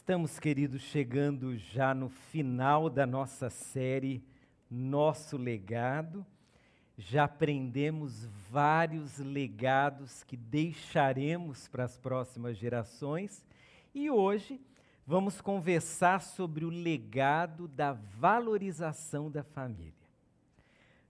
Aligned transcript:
Estamos, 0.00 0.38
queridos, 0.38 0.80
chegando 0.80 1.54
já 1.58 1.94
no 1.94 2.08
final 2.08 2.88
da 2.88 3.06
nossa 3.06 3.50
série 3.50 4.24
Nosso 4.68 5.36
Legado. 5.36 6.26
Já 6.96 7.24
aprendemos 7.24 8.24
vários 8.50 9.18
legados 9.18 10.24
que 10.24 10.38
deixaremos 10.38 11.68
para 11.68 11.84
as 11.84 11.98
próximas 11.98 12.56
gerações 12.56 13.44
e 13.94 14.10
hoje 14.10 14.58
vamos 15.06 15.42
conversar 15.42 16.22
sobre 16.22 16.64
o 16.64 16.70
legado 16.70 17.68
da 17.68 17.92
valorização 17.92 19.30
da 19.30 19.44
família. 19.44 19.92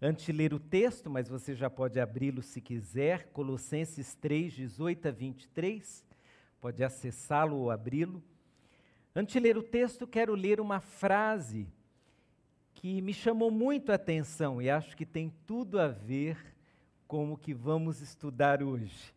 Antes 0.02 0.26
de 0.26 0.32
ler 0.32 0.52
o 0.52 0.58
texto, 0.58 1.08
mas 1.08 1.28
você 1.28 1.54
já 1.54 1.70
pode 1.70 2.00
abri-lo 2.00 2.42
se 2.42 2.60
quiser, 2.60 3.28
Colossenses 3.32 4.14
3, 4.16 4.52
18 4.52 5.08
a 5.08 5.10
23, 5.12 6.04
pode 6.60 6.82
acessá-lo 6.82 7.56
ou 7.56 7.70
abri-lo. 7.70 8.20
Antes 9.14 9.32
de 9.32 9.40
ler 9.40 9.58
o 9.58 9.62
texto, 9.62 10.06
quero 10.06 10.34
ler 10.34 10.60
uma 10.60 10.78
frase 10.78 11.66
que 12.74 13.02
me 13.02 13.12
chamou 13.12 13.50
muito 13.50 13.90
a 13.90 13.96
atenção 13.96 14.62
e 14.62 14.70
acho 14.70 14.96
que 14.96 15.04
tem 15.04 15.32
tudo 15.46 15.80
a 15.80 15.88
ver 15.88 16.38
com 17.08 17.32
o 17.32 17.36
que 17.36 17.52
vamos 17.52 18.00
estudar 18.00 18.62
hoje. 18.62 19.12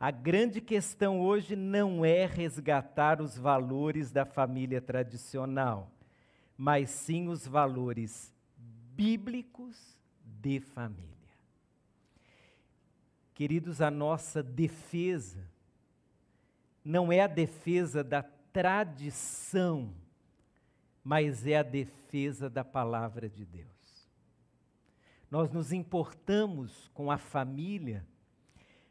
A 0.00 0.10
grande 0.10 0.60
questão 0.60 1.20
hoje 1.20 1.54
não 1.54 2.04
é 2.04 2.24
resgatar 2.24 3.20
os 3.20 3.36
valores 3.36 4.10
da 4.10 4.24
família 4.24 4.80
tradicional, 4.80 5.92
mas 6.56 6.88
sim 6.90 7.28
os 7.28 7.46
valores 7.46 8.32
bíblicos 8.96 9.76
de 10.24 10.58
família. 10.58 11.12
Queridos, 13.34 13.82
a 13.82 13.90
nossa 13.90 14.42
defesa 14.42 15.46
não 16.84 17.12
é 17.12 17.20
a 17.20 17.28
defesa 17.28 18.02
da 18.02 18.24
tradição, 18.52 19.94
mas 21.02 21.46
é 21.46 21.56
a 21.56 21.62
defesa 21.62 22.48
da 22.48 22.64
palavra 22.64 23.28
de 23.28 23.44
Deus. 23.44 23.70
Nós 25.30 25.50
nos 25.50 25.72
importamos 25.72 26.90
com 26.92 27.10
a 27.10 27.16
família, 27.16 28.06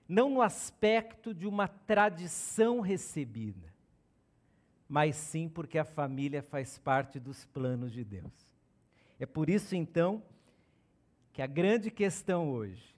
não 0.10 0.30
no 0.30 0.42
aspecto 0.42 1.34
de 1.34 1.48
uma 1.48 1.68
tradição 1.68 2.82
recebida, 2.82 3.72
mas 4.90 5.16
sim 5.16 5.48
porque 5.48 5.78
a 5.78 5.86
família 5.86 6.42
faz 6.42 6.78
parte 6.80 7.20
dos 7.20 7.46
planos 7.46 7.92
de 7.94 8.04
Deus. 8.04 8.34
É 9.20 9.26
por 9.26 9.50
isso, 9.50 9.76
então, 9.76 10.24
que 11.32 11.42
a 11.42 11.48
grande 11.48 11.92
questão 11.92 12.52
hoje 12.52 12.96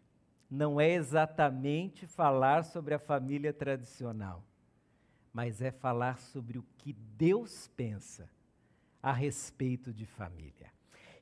não 0.49 0.79
é 0.79 0.91
exatamente 0.91 2.07
falar 2.07 2.63
sobre 2.63 2.93
a 2.93 2.99
família 2.99 3.51
tradicional 3.51 4.43
mas 5.33 5.61
é 5.61 5.71
falar 5.71 6.19
sobre 6.19 6.59
o 6.59 6.65
que 6.77 6.93
Deus 6.93 7.67
pensa 7.75 8.29
a 9.01 9.11
respeito 9.11 9.91
de 9.91 10.05
família. 10.05 10.71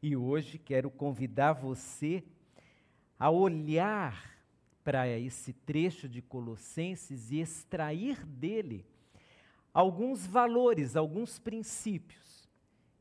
E 0.04 0.16
hoje 0.16 0.58
quero 0.58 0.92
convidar 0.92 1.54
você 1.54 2.24
a 3.18 3.30
olhar 3.30 4.30
para 4.84 5.08
esse 5.08 5.54
trecho 5.54 6.10
de 6.10 6.22
Colossenses 6.22 7.32
e 7.32 7.40
extrair 7.40 8.26
dele 8.26 8.86
alguns 9.74 10.26
valores, 10.26 10.96
alguns 10.96 11.40
princípios 11.40 12.50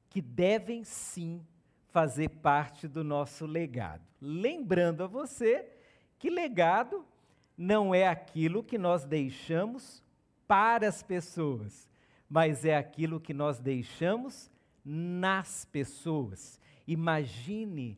que 0.09 0.21
devem 0.21 0.85
sim 0.85 1.45
fazer 1.89 2.29
parte 2.29 2.87
do 2.87 3.03
nosso 3.03 3.47
legado. 3.47 4.05
Lembrando 4.21 5.03
a 5.03 5.07
você 5.07 5.67
que 6.19 6.31
legado 6.31 7.05
não 7.57 7.95
é 7.95 8.07
aquilo 8.07 8.63
que 8.63 8.79
nós 8.79 9.05
deixamos 9.05 10.03
para 10.51 10.89
as 10.89 11.01
pessoas, 11.01 11.89
mas 12.29 12.65
é 12.65 12.77
aquilo 12.77 13.21
que 13.21 13.33
nós 13.33 13.61
deixamos 13.61 14.51
nas 14.85 15.65
pessoas. 15.65 16.59
Imagine 16.89 17.97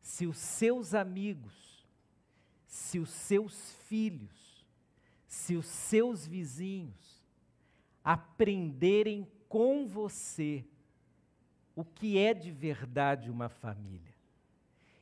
se 0.00 0.26
os 0.26 0.36
seus 0.36 0.94
amigos, 0.94 1.86
se 2.66 2.98
os 2.98 3.08
seus 3.08 3.72
filhos, 3.86 4.66
se 5.28 5.54
os 5.54 5.66
seus 5.66 6.26
vizinhos 6.26 7.22
aprenderem 8.02 9.24
com 9.48 9.86
você 9.86 10.64
o 11.76 11.84
que 11.84 12.18
é 12.18 12.34
de 12.34 12.50
verdade 12.50 13.30
uma 13.30 13.48
família. 13.48 14.12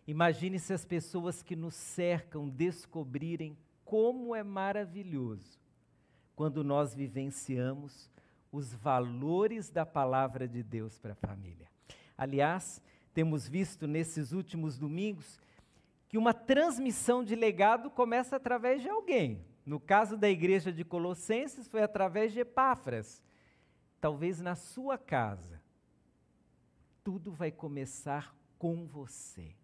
Imagine 0.06 0.59
se 0.59 0.75
as 0.75 0.84
pessoas 0.84 1.43
que 1.43 1.56
nos 1.56 1.75
cercam 1.77 2.47
descobrirem 2.47 3.56
como 3.87 4.37
é 4.37 4.43
maravilhoso 4.43 5.59
quando 6.41 6.65
nós 6.65 6.95
vivenciamos 6.95 8.11
os 8.51 8.73
valores 8.73 9.69
da 9.69 9.84
palavra 9.84 10.49
de 10.49 10.62
Deus 10.62 10.99
para 10.99 11.12
a 11.12 11.15
família. 11.15 11.69
Aliás, 12.17 12.81
temos 13.12 13.47
visto 13.47 13.87
nesses 13.87 14.33
últimos 14.33 14.78
domingos 14.78 15.39
que 16.09 16.17
uma 16.17 16.33
transmissão 16.33 17.23
de 17.23 17.34
legado 17.34 17.91
começa 17.91 18.37
através 18.37 18.81
de 18.81 18.89
alguém. 18.89 19.45
No 19.67 19.78
caso 19.78 20.17
da 20.17 20.31
igreja 20.31 20.73
de 20.73 20.83
Colossenses, 20.83 21.69
foi 21.69 21.83
através 21.83 22.33
de 22.33 22.41
Epáfras. 22.41 23.22
Talvez 24.01 24.41
na 24.41 24.55
sua 24.55 24.97
casa, 24.97 25.61
tudo 27.05 27.31
vai 27.33 27.51
começar 27.51 28.34
com 28.59 28.87
você. 28.87 29.55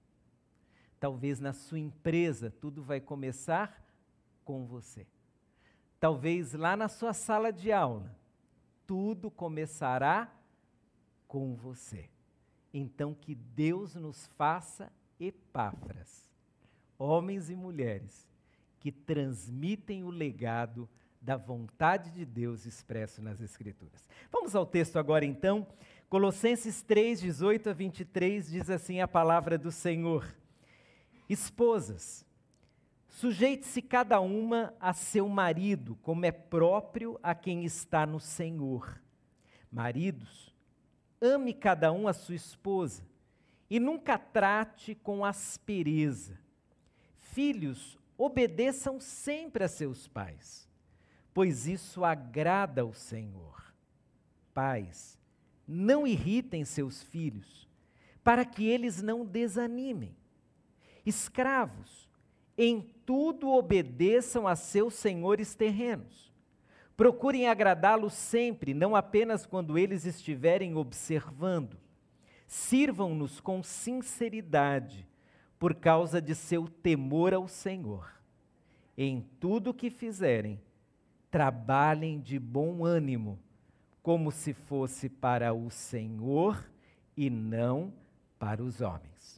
Talvez 1.00 1.40
na 1.40 1.54
sua 1.54 1.78
empresa, 1.78 2.50
tudo 2.50 2.82
vai 2.82 3.00
começar 3.00 3.82
com 4.44 4.66
você. 4.66 5.06
Talvez 6.06 6.52
lá 6.52 6.76
na 6.76 6.86
sua 6.86 7.12
sala 7.12 7.52
de 7.52 7.72
aula, 7.72 8.16
tudo 8.86 9.28
começará 9.28 10.32
com 11.26 11.56
você. 11.56 12.08
Então, 12.72 13.12
que 13.12 13.34
Deus 13.34 13.96
nos 13.96 14.28
faça 14.38 14.92
epáfras, 15.18 16.30
homens 16.96 17.50
e 17.50 17.56
mulheres 17.56 18.24
que 18.78 18.92
transmitem 18.92 20.04
o 20.04 20.08
legado 20.08 20.88
da 21.20 21.36
vontade 21.36 22.12
de 22.12 22.24
Deus 22.24 22.66
expresso 22.66 23.20
nas 23.20 23.40
Escrituras. 23.40 24.08
Vamos 24.30 24.54
ao 24.54 24.64
texto 24.64 25.00
agora 25.00 25.24
então. 25.24 25.66
Colossenses 26.08 26.82
3, 26.82 27.20
18 27.20 27.70
a 27.70 27.72
23 27.72 28.46
diz 28.48 28.70
assim 28.70 29.00
a 29.00 29.08
palavra 29.08 29.58
do 29.58 29.72
Senhor: 29.72 30.24
Esposas, 31.28 32.24
Sujeite-se 33.16 33.80
cada 33.80 34.20
uma 34.20 34.74
a 34.78 34.92
seu 34.92 35.26
marido, 35.26 35.96
como 36.02 36.26
é 36.26 36.30
próprio 36.30 37.18
a 37.22 37.34
quem 37.34 37.64
está 37.64 38.04
no 38.04 38.20
Senhor. 38.20 39.00
Maridos, 39.72 40.54
ame 41.18 41.54
cada 41.54 41.90
um 41.90 42.06
a 42.06 42.12
sua 42.12 42.34
esposa 42.34 43.02
e 43.70 43.80
nunca 43.80 44.18
trate 44.18 44.94
com 44.94 45.24
aspereza. 45.24 46.38
Filhos, 47.18 47.98
obedeçam 48.18 49.00
sempre 49.00 49.64
a 49.64 49.68
seus 49.68 50.06
pais, 50.06 50.68
pois 51.32 51.66
isso 51.66 52.04
agrada 52.04 52.82
ao 52.82 52.92
Senhor. 52.92 53.74
Pais, 54.52 55.18
não 55.66 56.06
irritem 56.06 56.66
seus 56.66 57.02
filhos, 57.02 57.66
para 58.22 58.44
que 58.44 58.66
eles 58.66 59.00
não 59.00 59.24
desanimem. 59.24 60.14
Escravos, 61.06 62.05
em 62.56 62.80
tudo 63.04 63.50
obedeçam 63.50 64.46
a 64.46 64.56
seus 64.56 64.94
senhores 64.94 65.54
terrenos. 65.54 66.32
Procurem 66.96 67.46
agradá-los 67.46 68.14
sempre, 68.14 68.72
não 68.72 68.96
apenas 68.96 69.44
quando 69.44 69.76
eles 69.76 70.06
estiverem 70.06 70.74
observando. 70.76 71.76
Sirvam-nos 72.46 73.40
com 73.40 73.62
sinceridade, 73.62 75.06
por 75.58 75.74
causa 75.74 76.20
de 76.20 76.34
seu 76.34 76.68
temor 76.68 77.34
ao 77.34 77.48
Senhor. 77.48 78.10
Em 78.96 79.20
tudo 79.38 79.70
o 79.70 79.74
que 79.74 79.90
fizerem, 79.90 80.60
trabalhem 81.30 82.18
de 82.20 82.38
bom 82.38 82.84
ânimo, 82.84 83.38
como 84.02 84.30
se 84.30 84.54
fosse 84.54 85.08
para 85.08 85.52
o 85.52 85.70
Senhor 85.70 86.64
e 87.16 87.28
não 87.28 87.92
para 88.38 88.62
os 88.62 88.80
homens. 88.80 89.35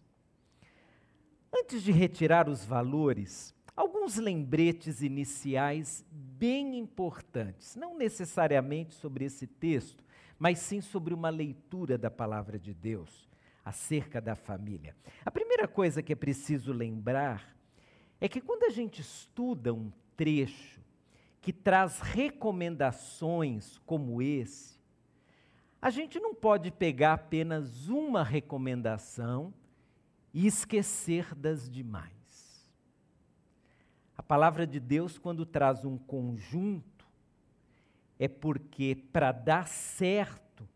Antes 1.53 1.83
de 1.83 1.93
retirar 1.93 2.49
os 2.49 2.65
valores, 2.65 3.55
alguns 3.75 4.17
lembretes 4.17 5.03
iniciais 5.03 6.05
bem 6.11 6.79
importantes, 6.79 7.75
não 7.75 7.97
necessariamente 7.97 8.95
sobre 8.95 9.25
esse 9.25 9.47
texto, 9.47 10.05
mas 10.39 10.59
sim 10.59 10.81
sobre 10.81 11.15
uma 11.15 11.31
leitura 11.31 11.97
da 11.97 12.11
palavra 12.11 12.59
de 12.59 12.75
Deus 12.75 13.29
acerca 13.65 14.21
da 14.21 14.35
família. 14.35 14.95
A 15.25 15.31
primeira 15.31 15.67
coisa 15.67 16.03
que 16.03 16.13
é 16.13 16.17
preciso 16.17 16.73
lembrar 16.73 17.57
é 18.21 18.29
que 18.29 18.41
quando 18.41 18.65
a 18.65 18.71
gente 18.71 19.01
estuda 19.01 19.73
um 19.73 19.91
trecho 20.17 20.81
que 21.41 21.53
traz 21.53 22.01
recomendações 22.01 23.79
como 23.87 24.21
esse, 24.21 24.79
a 25.81 25.91
gente 25.91 26.19
não 26.19 26.35
pode 26.35 26.71
pegar 26.71 27.15
apenas 27.15 27.89
uma 27.89 28.23
recomendação 28.23 29.55
e 30.39 30.47
esquecer 30.47 31.35
das 31.35 31.69
demais. 31.69 32.65
A 34.17 34.23
palavra 34.23 34.65
de 34.65 34.79
Deus, 34.79 35.19
quando 35.19 35.45
traz 35.45 35.85
um 35.85 35.99
conjunto, 35.99 37.05
é 38.21 38.29
porque 38.29 38.95
para 39.13 39.33
dar 39.33 39.67
certo, 39.67 40.69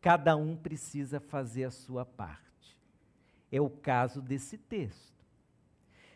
cada 0.00 0.36
um 0.36 0.56
precisa 0.56 1.20
fazer 1.20 1.62
a 1.62 1.70
sua 1.70 2.04
parte. 2.04 2.76
É 3.52 3.60
o 3.60 3.70
caso 3.70 4.20
desse 4.20 4.58
texto. 4.58 5.24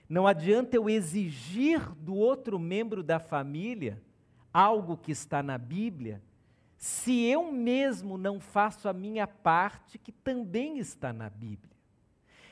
Não 0.09 0.27
adianta 0.27 0.75
eu 0.75 0.91
exigir 0.91 1.95
do 1.95 2.17
outro 2.17 2.59
membro 2.59 3.05
da 3.05 3.21
família 3.21 4.03
algo 4.53 4.97
que 4.97 5.13
está 5.13 5.45
na 5.45 5.57
Bíblia, 5.57 6.21
se 6.77 7.23
eu 7.23 7.53
mesmo 7.53 8.19
não 8.19 8.41
faço 8.41 8.89
a 8.89 8.93
minha 8.93 9.29
parte, 9.29 9.97
que 9.97 10.11
também 10.11 10.81
está 10.81 11.13
na 11.13 11.31
Bíblia. 11.31 11.70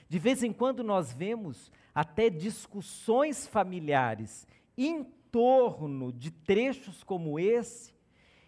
De 0.09 0.19
vez 0.19 0.43
em 0.43 0.53
quando 0.53 0.83
nós 0.83 1.13
vemos 1.13 1.71
até 1.95 2.31
discussões 2.31 3.47
familiares 3.47 4.47
em 4.77 5.05
torno 5.31 6.13
de 6.13 6.31
trechos 6.31 7.03
como 7.03 7.39
esse, 7.39 7.93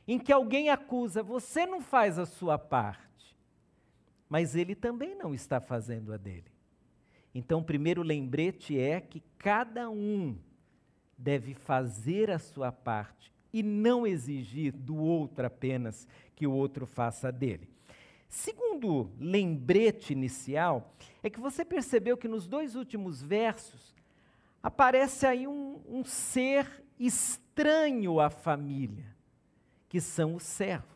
em 0.07 0.19
que 0.19 0.33
alguém 0.33 0.71
acusa, 0.71 1.23
você 1.23 1.67
não 1.67 1.81
faz 1.81 2.19
a 2.19 2.27
sua 2.27 2.59
parte, 2.59 3.37
mas 4.29 4.57
ele 4.57 4.75
também 4.75 5.15
não 5.15 5.35
está 5.35 5.61
fazendo 5.61 6.13
a 6.13 6.17
dele. 6.17 6.51
Então, 7.35 7.61
o 7.61 7.65
primeiro 7.65 8.03
lembrete 8.03 8.79
é 8.79 9.01
que 9.01 9.23
cada 9.39 9.89
um 9.89 10.37
deve 11.17 11.55
fazer 11.55 12.31
a 12.31 12.39
sua 12.39 12.73
parte 12.73 13.33
e 13.53 13.63
não 13.63 14.07
exigir 14.07 14.73
do 14.73 14.97
outro 14.97 15.47
apenas 15.47 16.09
que 16.35 16.47
o 16.47 16.53
outro 16.53 16.87
faça 16.87 17.31
dele. 17.31 17.69
Segundo 18.31 19.11
lembrete 19.19 20.13
inicial, 20.13 20.95
é 21.23 21.29
que 21.29 21.39
você 21.39 21.65
percebeu 21.65 22.17
que 22.17 22.29
nos 22.29 22.47
dois 22.47 22.77
últimos 22.77 23.21
versos 23.21 23.95
aparece 24.63 25.27
aí 25.27 25.47
um, 25.47 25.83
um 25.87 26.05
ser 26.05 26.83
estranho 26.99 28.21
à 28.21 28.31
família, 28.31 29.05
que 29.89 30.01
são 30.01 30.37
os 30.37 30.45
servos. 30.45 30.89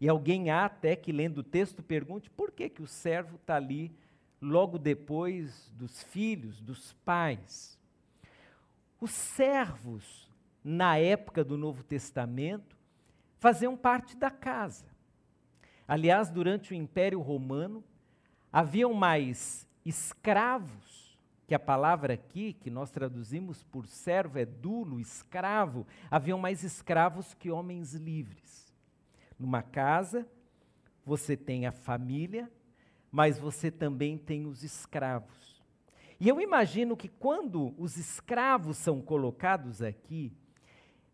E 0.00 0.08
alguém 0.08 0.50
há 0.50 0.64
até 0.64 0.96
que, 0.96 1.12
lendo 1.12 1.38
o 1.38 1.44
texto, 1.44 1.82
pergunte 1.82 2.28
por 2.30 2.50
que, 2.50 2.68
que 2.68 2.82
o 2.82 2.86
servo 2.86 3.36
está 3.36 3.56
ali 3.56 3.94
logo 4.40 4.78
depois 4.78 5.70
dos 5.74 6.02
filhos, 6.02 6.60
dos 6.60 6.94
pais. 7.04 7.78
Os 9.00 9.10
servos 9.10 10.26
na 10.66 10.98
época 10.98 11.44
do 11.44 11.56
Novo 11.56 11.84
Testamento, 11.84 12.76
faziam 13.38 13.76
parte 13.76 14.16
da 14.16 14.32
casa. 14.32 14.95
Aliás, 15.86 16.30
durante 16.30 16.72
o 16.72 16.74
Império 16.74 17.20
Romano, 17.20 17.84
haviam 18.52 18.92
mais 18.92 19.66
escravos, 19.84 21.16
que 21.46 21.54
a 21.54 21.60
palavra 21.60 22.14
aqui, 22.14 22.52
que 22.54 22.70
nós 22.70 22.90
traduzimos 22.90 23.62
por 23.62 23.86
servo, 23.86 24.38
é 24.38 24.44
dulo, 24.44 24.98
escravo, 24.98 25.86
haviam 26.10 26.38
mais 26.38 26.64
escravos 26.64 27.34
que 27.34 27.50
homens 27.50 27.94
livres. 27.94 28.74
Numa 29.38 29.62
casa, 29.62 30.26
você 31.04 31.36
tem 31.36 31.66
a 31.66 31.72
família, 31.72 32.50
mas 33.12 33.38
você 33.38 33.70
também 33.70 34.18
tem 34.18 34.44
os 34.44 34.64
escravos. 34.64 35.62
E 36.18 36.28
eu 36.28 36.40
imagino 36.40 36.96
que 36.96 37.08
quando 37.08 37.74
os 37.78 37.96
escravos 37.96 38.76
são 38.76 39.00
colocados 39.00 39.82
aqui, 39.82 40.32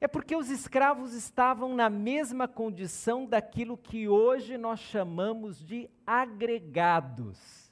é 0.02 0.08
porque 0.08 0.34
os 0.34 0.50
escravos 0.50 1.14
estavam 1.14 1.76
na 1.76 1.88
mesma 1.88 2.48
condição 2.48 3.24
daquilo 3.24 3.78
que 3.78 4.08
hoje 4.08 4.58
nós 4.58 4.80
chamamos 4.80 5.64
de 5.64 5.88
agregados. 6.04 7.70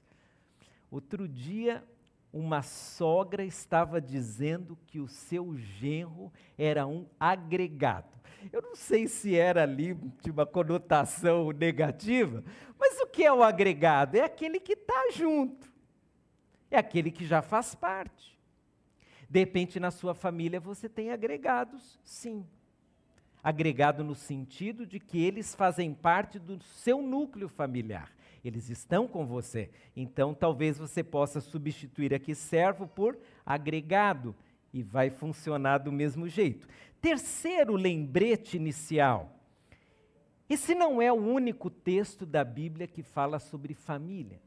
Outro 0.89 1.27
dia, 1.27 1.83
uma 2.33 2.63
sogra 2.63 3.43
estava 3.43 4.01
dizendo 4.01 4.79
que 4.87 5.01
o 5.01 5.09
seu 5.09 5.57
genro 5.57 6.33
era 6.57 6.87
um 6.87 7.05
agregado. 7.19 8.17
Eu 8.53 8.63
não 8.63 8.77
sei 8.77 9.09
se 9.09 9.35
era 9.35 9.65
ali 9.65 9.95
de 10.23 10.31
uma 10.31 10.47
conotação 10.47 11.51
negativa, 11.51 12.45
mas 12.79 13.01
o 13.01 13.09
que 13.09 13.25
é 13.25 13.33
o 13.33 13.43
agregado? 13.43 14.15
É 14.15 14.21
aquele 14.21 14.61
que 14.61 14.75
está 14.75 15.11
junto, 15.13 15.69
é 16.71 16.79
aquele 16.79 17.11
que 17.11 17.27
já 17.27 17.43
faz 17.43 17.75
parte. 17.75 18.40
De 19.31 19.39
repente, 19.39 19.79
na 19.79 19.93
sua 19.93 20.13
família, 20.13 20.59
você 20.59 20.89
tem 20.89 21.13
agregados, 21.13 22.01
sim. 22.03 22.45
Agregado 23.41 24.03
no 24.03 24.17
sentido 24.17 24.85
de 24.85 24.99
que 24.99 25.23
eles 25.23 25.55
fazem 25.55 25.95
parte 25.95 26.37
do 26.37 26.61
seu 26.61 27.01
núcleo 27.01 27.49
familiar. 27.49 28.11
Eles 28.45 28.69
estão 28.69 29.07
com 29.07 29.25
você. 29.25 29.71
Então, 29.95 30.35
talvez 30.35 30.79
você 30.79 31.05
possa 31.05 31.41
substituir 31.41 32.13
aqui 32.13 32.35
servo 32.35 32.89
por 32.89 33.17
agregado 33.47 34.35
e 34.73 34.83
vai 34.83 35.11
funcionar 35.11 35.79
do 35.79 35.93
mesmo 35.93 36.27
jeito. 36.27 36.67
Terceiro 37.01 37.77
lembrete 37.77 38.57
inicial. 38.57 39.37
Esse 40.49 40.75
não 40.75 41.01
é 41.01 41.13
o 41.13 41.17
único 41.17 41.71
texto 41.71 42.27
da 42.27 42.43
Bíblia 42.43 42.89
que 42.89 43.05
fala 43.05 43.39
sobre 43.39 43.75
família 43.75 44.41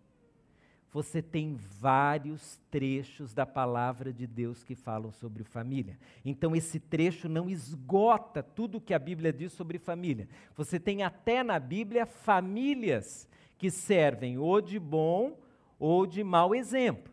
você 0.94 1.24
tem 1.24 1.56
vários 1.56 2.62
trechos 2.70 3.34
da 3.34 3.48
palavra 3.48 4.14
de 4.14 4.28
Deus 4.28 4.64
que 4.64 4.76
falam 4.76 5.12
sobre 5.12 5.44
família. 5.44 5.98
Então, 6.24 6.56
esse 6.56 6.80
trecho 6.80 7.28
não 7.28 7.50
esgota 7.50 8.44
tudo 8.44 8.80
que 8.80 8.94
a 8.94 9.00
Bíblia 9.00 9.34
diz 9.34 9.54
sobre 9.54 9.80
família. 9.80 10.30
Você 10.56 10.80
tem 10.80 11.02
até 11.02 11.42
na 11.42 11.60
Bíblia 11.60 12.06
famílias 12.06 13.28
que 13.58 13.72
servem 13.72 14.38
ou 14.38 14.62
de 14.62 14.78
bom 14.78 15.36
ou 15.80 16.06
de 16.06 16.24
mau 16.24 16.54
exemplo. 16.54 17.12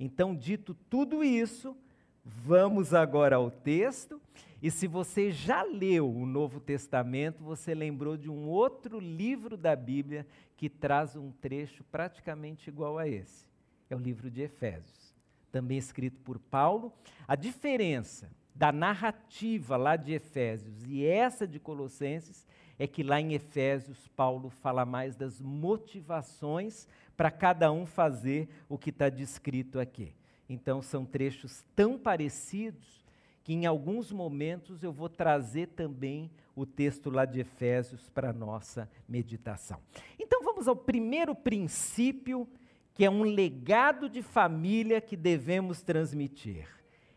Então, 0.00 0.34
dito 0.34 0.72
tudo 0.88 1.22
isso, 1.22 1.76
vamos 2.24 2.94
agora 2.94 3.36
ao 3.36 3.50
texto. 3.50 4.18
E 4.62 4.70
se 4.70 4.86
você 4.86 5.30
já 5.30 5.62
leu 5.62 6.10
o 6.10 6.24
Novo 6.24 6.58
Testamento, 6.60 7.44
você 7.44 7.74
lembrou 7.74 8.16
de 8.16 8.30
um 8.30 8.48
outro 8.48 8.98
livro 8.98 9.56
da 9.56 9.76
Bíblia 9.76 10.26
que 10.56 10.68
traz 10.68 11.16
um 11.16 11.30
trecho 11.30 11.84
praticamente 11.84 12.70
igual 12.70 12.96
a 12.96 13.06
esse. 13.06 13.46
É 13.90 13.94
o 13.94 13.98
livro 13.98 14.30
de 14.30 14.42
Efésios, 14.42 15.14
também 15.52 15.76
escrito 15.76 16.18
por 16.20 16.38
Paulo. 16.38 16.92
A 17.28 17.36
diferença 17.36 18.30
da 18.54 18.70
narrativa 18.70 19.76
lá 19.76 19.96
de 19.96 20.12
Efésios 20.12 20.84
e 20.86 21.04
essa 21.04 21.46
de 21.46 21.58
Colossenses 21.58 22.46
é 22.78 22.86
que 22.86 23.02
lá 23.02 23.20
em 23.20 23.34
Efésios 23.34 24.08
Paulo 24.08 24.48
fala 24.48 24.84
mais 24.84 25.14
das 25.14 25.40
motivações 25.40 26.88
para 27.16 27.30
cada 27.30 27.70
um 27.70 27.84
fazer 27.84 28.48
o 28.68 28.78
que 28.78 28.90
está 28.90 29.08
descrito 29.08 29.78
aqui. 29.78 30.14
Então 30.48 30.82
são 30.82 31.04
trechos 31.04 31.64
tão 31.74 31.98
parecidos 31.98 33.03
que 33.44 33.52
em 33.52 33.66
alguns 33.66 34.10
momentos 34.10 34.82
eu 34.82 34.90
vou 34.90 35.08
trazer 35.08 35.68
também 35.68 36.30
o 36.56 36.64
texto 36.64 37.10
lá 37.10 37.26
de 37.26 37.40
Efésios 37.40 38.08
para 38.08 38.32
nossa 38.32 38.90
meditação. 39.06 39.78
Então 40.18 40.42
vamos 40.42 40.66
ao 40.66 40.74
primeiro 40.74 41.34
princípio, 41.34 42.48
que 42.94 43.04
é 43.04 43.10
um 43.10 43.22
legado 43.22 44.08
de 44.08 44.22
família 44.22 44.98
que 44.98 45.14
devemos 45.14 45.82
transmitir. 45.82 46.66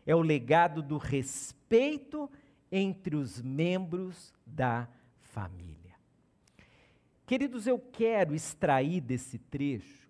É 0.04 0.14
o 0.14 0.20
legado 0.20 0.82
do 0.82 0.98
respeito 0.98 2.30
entre 2.70 3.16
os 3.16 3.40
membros 3.40 4.34
da 4.44 4.86
família. 5.20 5.94
Queridos, 7.26 7.66
eu 7.66 7.78
quero 7.78 8.34
extrair 8.34 9.00
desse 9.00 9.38
trecho 9.38 10.08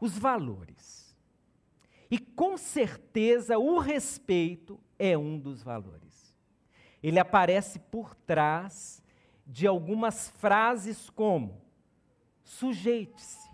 os 0.00 0.16
valores. 0.16 1.16
E 2.10 2.18
com 2.18 2.56
certeza 2.56 3.58
o 3.58 3.78
respeito 3.78 4.78
é 4.98 5.16
um 5.16 5.38
dos 5.38 5.62
valores 5.62 6.14
ele 7.04 7.18
aparece 7.18 7.78
por 7.78 8.14
trás 8.14 9.02
de 9.46 9.66
algumas 9.66 10.30
frases 10.30 11.10
como 11.10 11.60
sujeite-se, 12.42 13.46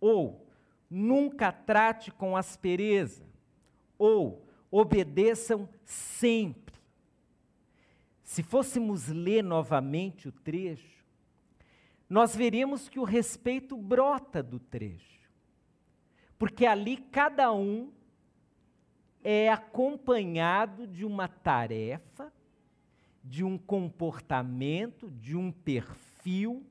ou 0.00 0.48
nunca 0.88 1.52
trate 1.52 2.10
com 2.10 2.34
aspereza, 2.34 3.26
ou 3.98 4.48
obedeçam 4.70 5.68
sempre. 5.84 6.74
Se 8.24 8.42
fôssemos 8.42 9.08
ler 9.08 9.44
novamente 9.44 10.26
o 10.26 10.32
trecho, 10.32 11.04
nós 12.08 12.34
veríamos 12.34 12.88
que 12.88 12.98
o 12.98 13.04
respeito 13.04 13.76
brota 13.76 14.42
do 14.42 14.58
trecho, 14.58 15.30
porque 16.38 16.64
ali 16.64 16.96
cada 16.96 17.52
um 17.52 17.92
é 19.28 19.48
acompanhado 19.48 20.86
de 20.86 21.04
uma 21.04 21.26
tarefa 21.26 22.32
de 23.24 23.42
um 23.42 23.58
comportamento, 23.58 25.10
de 25.10 25.36
um 25.36 25.50
perfil. 25.50 26.64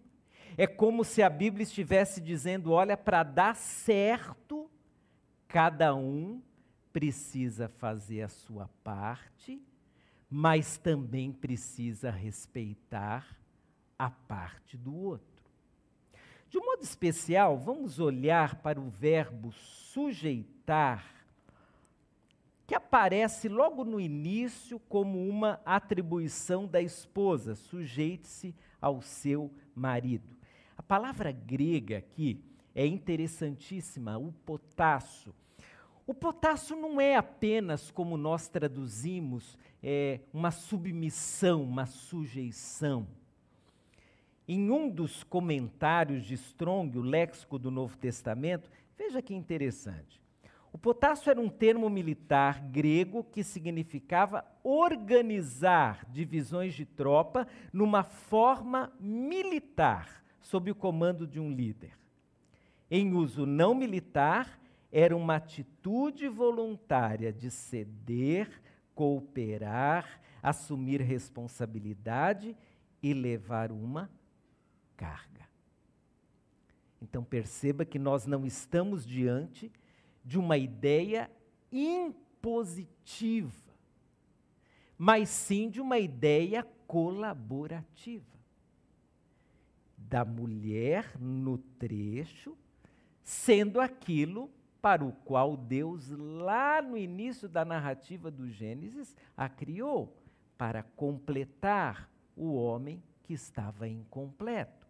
É 0.57 0.65
como 0.65 1.03
se 1.03 1.21
a 1.21 1.29
Bíblia 1.29 1.63
estivesse 1.63 2.21
dizendo: 2.21 2.71
olha, 2.71 2.95
para 2.95 3.23
dar 3.23 3.57
certo, 3.57 4.71
cada 5.49 5.93
um 5.93 6.41
precisa 6.93 7.67
fazer 7.67 8.21
a 8.21 8.29
sua 8.29 8.69
parte, 8.85 9.61
mas 10.29 10.77
também 10.77 11.33
precisa 11.33 12.09
respeitar 12.09 13.37
a 13.99 14.09
parte 14.09 14.77
do 14.77 14.95
outro. 14.95 15.43
De 16.49 16.57
um 16.57 16.63
modo 16.63 16.83
especial, 16.83 17.57
vamos 17.57 17.99
olhar 17.99 18.61
para 18.61 18.79
o 18.79 18.89
verbo 18.89 19.51
sujeitar 19.51 21.14
que 22.67 22.73
aparece 22.73 23.47
logo 23.47 23.83
no 23.83 23.99
início 23.99 24.79
como 24.89 25.27
uma 25.27 25.59
atribuição 25.65 26.65
da 26.65 26.81
esposa: 26.81 27.55
sujeite-se 27.55 28.55
ao 28.81 29.01
seu 29.01 29.51
marido. 29.75 30.35
A 30.77 30.83
palavra 30.83 31.31
grega 31.31 31.97
aqui 31.97 32.43
é 32.73 32.85
interessantíssima, 32.85 34.17
o 34.17 34.31
potasso. 34.31 35.33
O 36.07 36.13
potasso 36.13 36.75
não 36.75 37.01
é 37.01 37.15
apenas, 37.15 37.89
como 37.89 38.17
nós 38.17 38.47
traduzimos, 38.47 39.57
é, 39.81 40.19
uma 40.31 40.51
submissão, 40.51 41.63
uma 41.63 41.85
sujeição. 41.85 43.07
Em 44.47 44.69
um 44.69 44.87
dos 44.87 45.23
comentários 45.23 46.23
de 46.23 46.35
Strong, 46.35 46.99
o 46.99 47.01
léxico 47.01 47.57
do 47.57 47.71
Novo 47.71 47.97
Testamento, 47.97 48.69
veja 48.95 49.21
que 49.21 49.33
interessante. 49.33 50.21
O 50.75 50.77
potássio 50.77 51.29
era 51.29 51.39
um 51.39 51.47
termo 51.47 51.89
militar 51.89 52.59
grego 52.59 53.23
que 53.23 53.45
significava 53.45 54.43
organizar 54.61 56.05
divisões 56.11 56.73
de 56.73 56.83
tropa 56.83 57.47
numa 57.71 58.03
forma 58.03 58.91
militar, 58.99 60.21
sob 60.41 60.69
o 60.69 60.75
comando 60.75 61.25
de 61.25 61.39
um 61.39 61.49
líder. 61.49 61.97
Em 62.91 63.13
uso 63.13 63.45
não 63.45 63.73
militar, 63.73 64.59
era 64.91 65.15
uma 65.15 65.37
atitude 65.37 66.27
voluntária 66.27 67.31
de 67.31 67.49
ceder, 67.49 68.61
cooperar, 68.93 70.19
assumir 70.43 70.99
responsabilidade 70.99 72.53
e 73.01 73.13
levar 73.13 73.71
uma 73.71 74.11
carga. 74.97 75.47
Então 77.01 77.23
perceba 77.23 77.85
que 77.85 77.97
nós 77.97 78.25
não 78.25 78.45
estamos 78.45 79.05
diante 79.05 79.71
de 80.25 80.39
uma 80.39 80.57
ideia 80.57 81.29
impositiva, 81.71 83.53
mas 84.97 85.29
sim 85.29 85.69
de 85.69 85.79
uma 85.79 85.99
ideia 85.99 86.63
colaborativa. 86.87 88.25
Da 89.95 90.25
mulher 90.25 91.19
no 91.19 91.57
trecho, 91.57 92.57
sendo 93.21 93.79
aquilo 93.79 94.49
para 94.81 95.03
o 95.03 95.11
qual 95.11 95.55
Deus, 95.55 96.09
lá 96.09 96.81
no 96.81 96.97
início 96.97 97.47
da 97.49 97.63
narrativa 97.63 98.29
do 98.31 98.49
Gênesis, 98.49 99.15
a 99.35 99.49
criou, 99.49 100.15
para 100.57 100.83
completar 100.83 102.09
o 102.35 102.53
homem 102.53 103.01
que 103.23 103.33
estava 103.33 103.87
incompleto. 103.87 104.87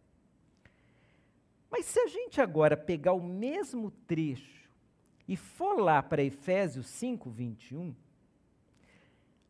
Mas 1.71 1.85
se 1.85 1.99
a 1.99 2.07
gente 2.07 2.39
agora 2.39 2.77
pegar 2.77 3.13
o 3.13 3.23
mesmo 3.23 3.89
trecho 3.89 4.64
e 5.27 5.35
for 5.35 5.79
lá 5.79 6.03
para 6.03 6.23
Efésios 6.23 6.87
5, 6.87 7.29
21, 7.29 7.95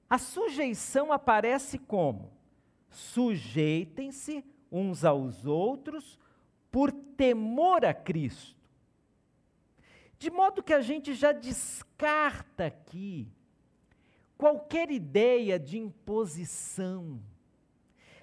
a 0.09 0.17
sujeição 0.17 1.11
aparece 1.11 1.77
como? 1.77 2.31
Sujeitem-se 2.89 4.43
uns 4.71 5.03
aos 5.03 5.45
outros 5.45 6.19
por 6.71 6.91
temor 6.91 7.85
a 7.85 7.93
Cristo. 7.93 8.55
De 10.17 10.29
modo 10.29 10.63
que 10.63 10.73
a 10.73 10.81
gente 10.81 11.13
já 11.13 11.31
descarta 11.31 12.65
aqui 12.67 13.27
qualquer 14.37 14.89
ideia 14.91 15.59
de 15.59 15.77
imposição, 15.77 17.21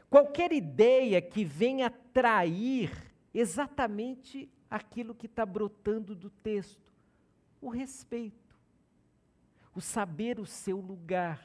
qualquer 0.08 0.52
ideia 0.52 1.20
que 1.20 1.44
venha 1.44 1.90
trair 1.90 2.90
exatamente 3.34 4.50
aquilo 4.70 5.14
que 5.14 5.26
está 5.26 5.44
brotando 5.44 6.14
do 6.14 6.30
texto: 6.30 6.81
o 7.62 7.70
respeito, 7.70 8.54
o 9.74 9.80
saber 9.80 10.38
o 10.40 10.44
seu 10.44 10.78
lugar, 10.78 11.40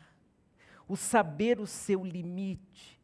o 0.88 0.97
saber 0.97 1.59
o 1.59 1.67
seu 1.67 2.03
limite. 2.03 3.00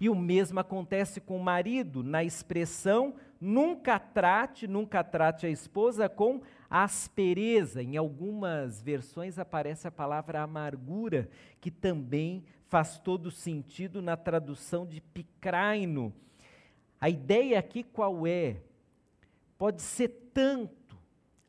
E 0.00 0.10
o 0.10 0.14
mesmo 0.16 0.58
acontece 0.58 1.20
com 1.20 1.36
o 1.36 1.42
marido, 1.42 2.02
na 2.02 2.24
expressão 2.24 3.14
nunca 3.40 4.00
trate, 4.00 4.66
nunca 4.66 5.04
trate 5.04 5.46
a 5.46 5.48
esposa 5.48 6.08
com 6.08 6.42
aspereza. 6.68 7.80
Em 7.80 7.96
algumas 7.96 8.82
versões 8.82 9.38
aparece 9.38 9.86
a 9.86 9.92
palavra 9.92 10.42
amargura, 10.42 11.30
que 11.60 11.70
também 11.70 12.44
faz 12.66 12.98
todo 12.98 13.30
sentido 13.30 14.02
na 14.02 14.16
tradução 14.16 14.84
de 14.84 15.00
picraino, 15.00 16.12
a 17.00 17.10
ideia 17.10 17.58
aqui 17.58 17.82
qual 17.82 18.26
é? 18.26 18.62
Pode 19.58 19.82
ser 19.82 20.30
tanto 20.32 20.81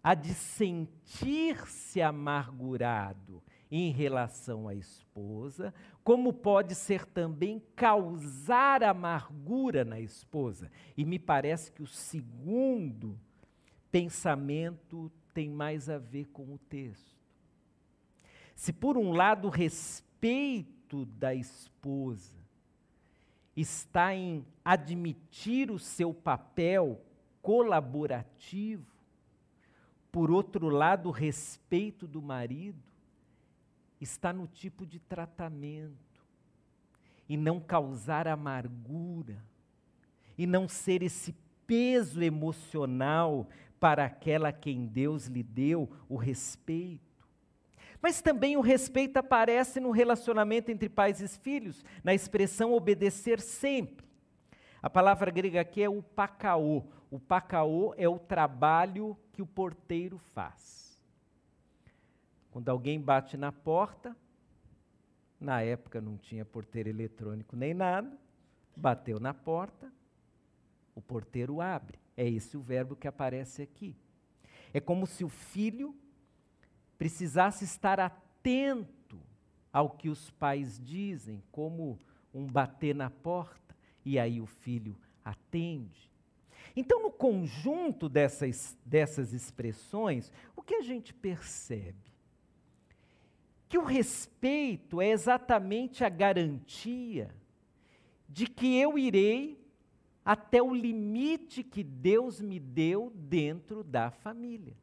a 0.03 0.13
de 0.13 0.33
sentir-se 0.33 2.01
amargurado 2.01 3.41
em 3.72 3.91
relação 3.91 4.67
à 4.67 4.75
esposa, 4.75 5.74
como 6.03 6.33
pode 6.33 6.75
ser 6.75 7.05
também 7.05 7.63
causar 7.75 8.83
amargura 8.83 9.86
na 9.86 10.00
esposa. 10.00 10.69
E 10.95 11.05
me 11.05 11.17
parece 11.17 11.72
que 11.72 11.81
o 11.81 11.88
segundo 11.88 13.17
pensamento 13.89 15.12
tem 15.33 15.50
mais 15.50 15.89
a 15.89 15.98
ver 15.98 16.25
com 16.27 16.53
o 16.53 16.60
texto. 16.69 17.17
Se 18.53 18.72
por 18.72 18.98
um 18.98 19.12
lado 19.12 19.48
o 19.48 19.51
respeito 19.51 21.05
da 21.05 21.33
esposa 21.33 22.43
está 23.55 24.13
em 24.13 24.45
admitir 24.63 25.72
o 25.72 25.79
seu 25.79 26.13
papel 26.13 27.01
colaborativo. 27.41 28.92
Por 30.13 30.29
outro 30.29 30.70
lado, 30.70 31.10
o 31.10 31.12
respeito 31.12 32.05
do 32.05 32.22
marido 32.22 32.77
está 34.00 34.32
no 34.32 34.46
tipo 34.46 34.86
de 34.86 35.00
tratamento 35.00 36.24
e 37.27 37.36
não 37.36 37.60
causar 37.60 38.27
amargura 38.27 39.43
e 40.38 40.46
não 40.46 40.70
ser 40.70 41.01
esse 41.01 41.34
peso 41.65 42.22
emocional 42.22 43.50
para 43.79 44.05
aquela 44.05 44.50
a 44.50 44.53
quem 44.53 44.86
Deus 44.86 45.25
lhe 45.25 45.41
deu 45.41 45.89
o 46.08 46.15
respeito. 46.15 47.27
Mas 48.00 48.22
também 48.22 48.55
o 48.55 48.62
respeito 48.62 49.17
aparece 49.17 49.79
no 49.79 49.89
relacionamento 49.89 50.70
entre 50.70 50.89
pais 50.89 51.22
e 51.22 51.27
filhos, 51.27 51.84
na 52.03 52.13
expressão 52.13 52.72
obedecer 52.72 53.41
sempre. 53.41 54.05
A 54.79 54.91
palavra 54.91 55.32
grega 55.32 55.62
aqui 55.62 55.82
é 55.82 55.89
o 55.89 56.03
pacaô. 56.03 56.84
O 57.10 57.20
pacaô 57.20 57.96
é 57.98 58.08
o 58.08 58.20
trabalho 58.20 59.17
que 59.34 59.42
o 59.42 59.46
porteiro 59.46 60.18
faz. 60.18 60.98
Quando 62.52 62.70
alguém 62.70 63.02
bate 63.02 63.36
na 63.36 63.52
porta, 63.52 64.16
na 65.40 65.62
época 65.62 66.00
não 66.00 66.18
tinha 66.18 66.46
porteiro 66.46 66.88
eletrônico 66.88 67.56
nem 67.56 67.74
nada, 67.74 68.18
bateu 68.75 69.20
na 69.20 69.34
porta, 69.34 69.92
o 70.96 71.02
porteiro 71.02 71.60
abre. 71.60 72.00
É 72.16 72.30
esse 72.30 72.56
o 72.56 72.62
verbo 72.62 72.96
que 72.96 73.08
aparece 73.08 73.63
aqui. 73.63 73.96
É 74.72 74.80
como 74.80 75.08
se 75.08 75.24
o 75.24 75.30
filho 75.30 75.96
precisasse 76.98 77.66
estar 77.66 78.00
atento 78.00 79.20
ao 79.72 79.90
que 79.90 80.10
os 80.10 80.30
pais 80.30 80.80
dizem, 80.80 81.44
como 81.52 82.00
um 82.32 82.46
bater 82.46 82.94
na 82.94 83.10
porta, 83.10 83.75
e 84.06 84.20
aí 84.20 84.40
o 84.40 84.46
filho 84.46 84.96
atende. 85.25 86.12
Então, 86.75 87.01
no 87.01 87.12
conjunto 87.12 88.10
dessas, 88.10 88.77
dessas 88.86 89.34
expressões, 89.34 90.32
o 90.56 90.62
que 90.62 90.75
a 90.75 90.82
gente 90.82 91.13
percebe? 91.13 92.12
Que 93.70 93.77
o 93.77 93.84
respeito 93.84 95.00
é 95.00 95.10
exatamente 95.10 96.03
a 96.03 96.10
garantia 96.10 97.34
de 98.27 98.48
que 98.48 98.75
eu 98.77 98.98
irei 98.98 99.63
até 100.25 100.62
o 100.62 100.74
limite 100.74 101.63
que 101.63 101.84
Deus 101.84 102.42
me 102.42 102.60
deu 102.60 103.12
dentro 103.15 103.84
da 103.84 104.10
família. 104.10 104.75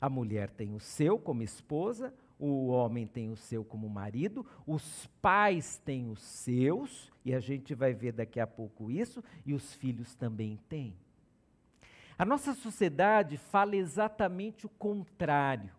A 0.00 0.08
mulher 0.08 0.50
tem 0.50 0.74
o 0.74 0.80
seu 0.80 1.18
como 1.18 1.42
esposa, 1.42 2.14
o 2.38 2.68
homem 2.68 3.06
tem 3.06 3.30
o 3.30 3.36
seu 3.36 3.64
como 3.64 3.88
marido, 3.88 4.44
os 4.66 5.06
pais 5.22 5.78
têm 5.78 6.10
os 6.10 6.20
seus, 6.20 7.10
e 7.24 7.34
a 7.34 7.40
gente 7.40 7.74
vai 7.74 7.94
ver 7.94 8.12
daqui 8.12 8.38
a 8.38 8.46
pouco 8.46 8.90
isso, 8.90 9.22
e 9.44 9.54
os 9.54 9.74
filhos 9.74 10.14
também 10.14 10.58
têm. 10.68 10.94
A 12.18 12.24
nossa 12.24 12.54
sociedade 12.54 13.36
fala 13.36 13.76
exatamente 13.76 14.66
o 14.66 14.70
contrário. 14.70 15.70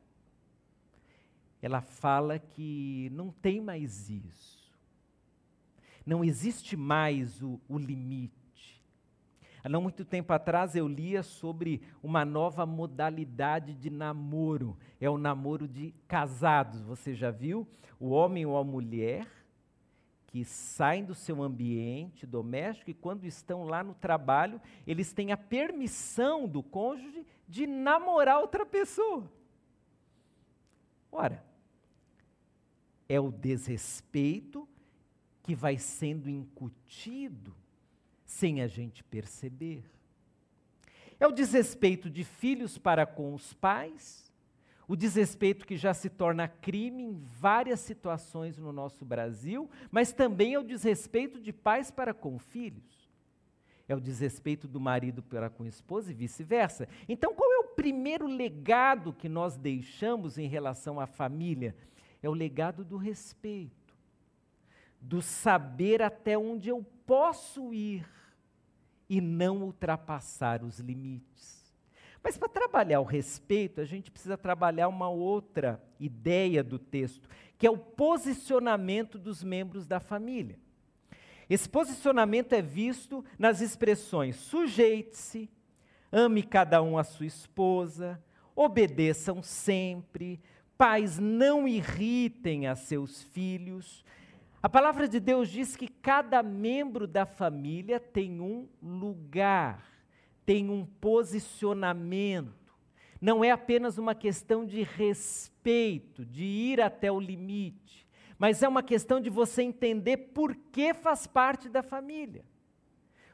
Ela 1.62 1.82
fala 1.82 2.38
que 2.38 3.10
não 3.12 3.32
tem 3.32 3.60
mais 3.60 4.10
isso. 4.10 4.58
Não 6.06 6.24
existe 6.24 6.78
mais 6.78 7.42
o, 7.42 7.60
o 7.68 7.78
limite. 7.78 8.37
Há 9.68 9.70
não 9.70 9.82
muito 9.82 10.06
tempo 10.06 10.32
atrás 10.32 10.78
eu 10.78 10.88
lia 10.88 11.22
sobre 11.22 11.82
uma 12.02 12.24
nova 12.24 12.66
modalidade 12.66 13.74
de 13.74 13.90
namoro. 13.90 14.78
É 14.98 15.10
o 15.10 15.18
namoro 15.18 15.68
de 15.68 15.94
casados. 16.08 16.80
Você 16.84 17.14
já 17.14 17.32
viu? 17.32 17.68
O 18.00 18.12
homem 18.12 18.46
ou 18.46 18.56
a 18.56 18.64
mulher 18.64 19.28
que 20.28 20.46
saem 20.46 21.04
do 21.04 21.14
seu 21.14 21.44
ambiente 21.44 22.26
doméstico 22.26 22.92
e 22.92 22.94
quando 22.94 23.26
estão 23.26 23.66
lá 23.66 23.84
no 23.84 23.94
trabalho, 23.94 24.62
eles 24.88 25.12
têm 25.12 25.34
a 25.34 25.38
permissão 25.38 26.48
do 26.48 26.64
cônjuge 26.64 27.26
de 27.46 27.68
namorar 27.68 28.40
outra 28.40 28.66
pessoa. 28.66 29.30
Ora, 31.12 31.44
é 33.10 33.20
o 33.20 33.30
desrespeito 33.30 34.66
que 35.44 35.54
vai 35.54 35.78
sendo 35.78 36.30
incutido 36.30 37.54
sem 38.38 38.62
a 38.62 38.68
gente 38.68 39.04
perceber. 39.04 39.84
É 41.20 41.26
o 41.26 41.32
desrespeito 41.32 42.08
de 42.08 42.24
filhos 42.24 42.78
para 42.78 43.04
com 43.06 43.34
os 43.34 43.52
pais, 43.54 44.32
o 44.88 44.96
desrespeito 44.96 45.66
que 45.66 45.76
já 45.76 45.94
se 45.94 46.08
torna 46.08 46.48
crime 46.48 47.04
em 47.04 47.14
várias 47.14 47.80
situações 47.80 48.58
no 48.58 48.72
nosso 48.72 49.04
Brasil, 49.04 49.70
mas 49.90 50.14
também 50.14 50.54
é 50.54 50.60
o 50.60 50.64
desrespeito 50.64 51.42
de 51.42 51.52
pais 51.52 51.90
para 51.90 52.14
com 52.14 52.38
filhos. 52.38 53.10
É 53.88 53.96
o 53.96 54.02
desrespeito 54.02 54.68
do 54.68 54.80
marido 54.80 55.24
para 55.24 55.50
com 55.50 55.64
a 55.64 55.68
esposa 55.68 56.12
e 56.12 56.14
vice-versa. 56.14 56.88
Então, 57.10 57.34
qual 57.34 57.52
é 57.52 57.58
o 57.60 57.70
primeiro 57.70 58.28
legado 58.28 59.14
que 59.14 59.28
nós 59.28 59.58
deixamos 59.58 60.38
em 60.38 60.48
relação 60.48 61.00
à 61.00 61.08
família? 61.08 61.76
É 62.22 62.30
o 62.30 62.34
legado 62.34 62.84
do 62.86 62.98
respeito, 62.98 63.96
do 65.02 65.22
saber 65.22 66.02
até 66.02 66.38
onde 66.38 66.70
eu 66.70 66.86
posso 67.06 67.74
ir 67.74 68.06
e 69.10 69.22
não 69.22 69.64
ultrapassar 69.64 70.64
os 70.64 70.80
limites. 70.80 71.58
Mas 72.24 72.38
para 72.38 72.50
trabalhar 72.50 73.00
o 73.00 73.06
respeito, 73.06 73.80
a 73.80 73.86
gente 73.86 74.12
precisa 74.12 74.38
trabalhar 74.38 74.88
uma 74.88 75.10
outra 75.10 75.82
ideia 76.00 76.64
do 76.64 76.78
texto, 76.78 77.30
que 77.58 77.66
é 77.66 77.72
o 77.72 77.78
posicionamento 77.78 79.18
dos 79.18 79.44
membros 79.44 79.88
da 79.88 80.00
família. 80.00 80.60
Esse 81.50 81.70
posicionamento 81.70 82.54
é 82.54 82.62
visto 82.62 83.24
nas 83.40 83.62
expressões 83.62 84.36
sujeite-se, 84.36 85.50
ame 86.12 86.44
cada 86.44 86.82
um 86.82 86.98
a 86.98 87.04
sua 87.04 87.26
esposa, 87.26 88.22
obedeçam 88.54 89.42
sempre, 89.42 90.42
pais 90.78 91.18
não 91.18 91.68
irritem 91.68 92.68
a 92.68 92.76
seus 92.76 93.24
filhos, 93.24 94.04
a 94.62 94.68
palavra 94.68 95.08
de 95.08 95.20
Deus 95.20 95.50
diz 95.50 95.76
que 95.76 95.88
cada 95.88 96.42
membro 96.42 97.06
da 97.06 97.26
família 97.26 98.00
tem 98.00 98.42
um 98.42 98.68
lugar, 98.82 99.84
tem 100.46 100.70
um 100.70 100.86
posicionamento. 100.86 102.74
Não 103.22 103.44
é 103.44 103.52
apenas 103.52 103.98
uma 103.98 104.16
questão 104.16 104.66
de 104.66 104.82
respeito, 104.82 106.26
de 106.26 106.44
ir 106.44 106.82
até 106.82 107.12
o 107.12 107.20
limite, 107.20 108.08
mas 108.38 108.64
é 108.64 108.68
uma 108.68 108.84
questão 108.84 109.20
de 109.20 109.30
você 109.30 109.62
entender 109.62 110.18
por 110.18 110.56
que 110.56 110.94
faz 110.94 111.28
parte 111.28 111.70
da 111.70 111.84
família. 111.84 112.44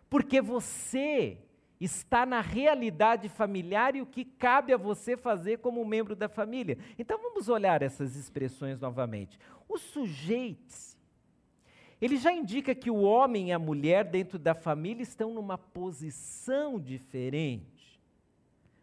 Porque 0.10 0.42
você 0.42 1.38
está 1.80 2.26
na 2.26 2.40
realidade 2.40 3.28
familiar 3.28 3.96
e 3.96 4.02
o 4.02 4.06
que 4.06 4.24
cabe 4.24 4.74
a 4.74 4.78
você 4.78 5.18
fazer 5.18 5.58
como 5.58 5.84
membro 5.84 6.16
da 6.16 6.30
família. 6.30 6.78
Então 6.98 7.18
vamos 7.18 7.50
olhar 7.50 7.82
essas 7.82 8.16
expressões 8.16 8.80
novamente. 8.80 9.38
Os 9.68 9.82
sujeitos 9.82 10.93
ele 12.04 12.18
já 12.18 12.34
indica 12.34 12.76
que 12.76 12.92
o 12.92 13.00
homem 13.00 13.48
e 13.48 13.52
a 13.54 13.58
mulher 13.58 14.04
dentro 14.04 14.38
da 14.38 14.54
família 14.54 15.02
estão 15.02 15.34
numa 15.34 15.58
posição 15.58 16.78
diferente. 16.78 17.98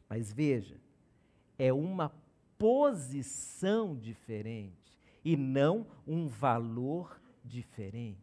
Mas 0.08 0.32
veja, 0.32 0.80
é 1.58 1.70
uma 1.70 2.10
posição 2.56 3.94
diferente 3.94 4.72
e 5.22 5.36
não 5.36 5.86
um 6.06 6.28
valor 6.28 7.20
diferente. 7.44 8.16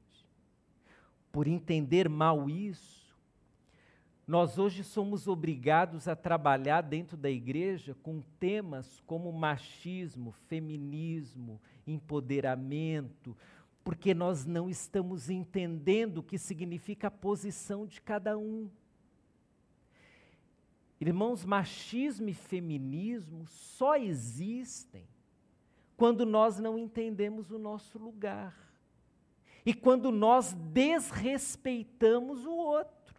Por 1.32 1.48
entender 1.48 2.10
mal 2.10 2.50
isso, 2.50 3.16
nós 4.27 4.58
hoje 4.58 4.84
somos 4.84 5.27
obrigados 5.27 6.08
a 6.08 6.16
trabalhar 6.16 6.82
dentro 6.82 7.16
da 7.16 7.30
igreja 7.30 7.96
com 8.01 8.20
temas 8.39 9.00
como 9.06 9.32
machismo, 9.32 10.32
feminismo, 10.48 11.62
empoderamento, 11.86 13.38
porque 13.88 14.13
nós 14.13 14.46
não 14.46 14.70
estamos 14.70 15.29
entendendo 15.29 16.17
o 16.17 16.24
que 16.24 16.38
significa 16.38 17.08
a 17.08 17.12
posição 17.12 17.88
de 17.88 18.01
cada 18.01 18.38
um. 18.38 18.70
Irmãos, 21.00 21.46
machismo 21.46 22.27
e 22.27 22.33
feminismo 22.33 23.48
só 23.48 23.96
existem 23.96 25.07
quando 25.96 26.25
nós 26.25 26.59
não 26.59 26.77
entendemos 26.77 27.50
o 27.50 27.57
nosso 27.57 27.98
lugar 27.98 28.53
e 29.66 29.74
quando 29.74 30.11
nós 30.11 30.51
desrespeitamos 30.51 32.46
o 32.46 32.51
outro. 32.51 33.16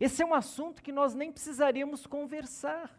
Esse 0.00 0.20
é 0.20 0.26
um 0.26 0.34
assunto 0.34 0.82
que 0.82 0.90
nós 0.90 1.14
nem 1.14 1.30
precisaríamos 1.30 2.08
conversar. 2.08 2.92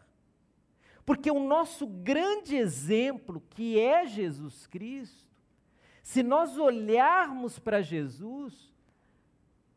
Porque 1.06 1.30
o 1.30 1.46
nosso 1.46 1.86
grande 1.86 2.56
exemplo, 2.56 3.44
que 3.50 3.78
é 3.78 4.06
Jesus 4.06 4.66
Cristo, 4.68 5.29
se 6.10 6.24
nós 6.24 6.58
olharmos 6.58 7.60
para 7.60 7.84
Jesus, 7.84 8.74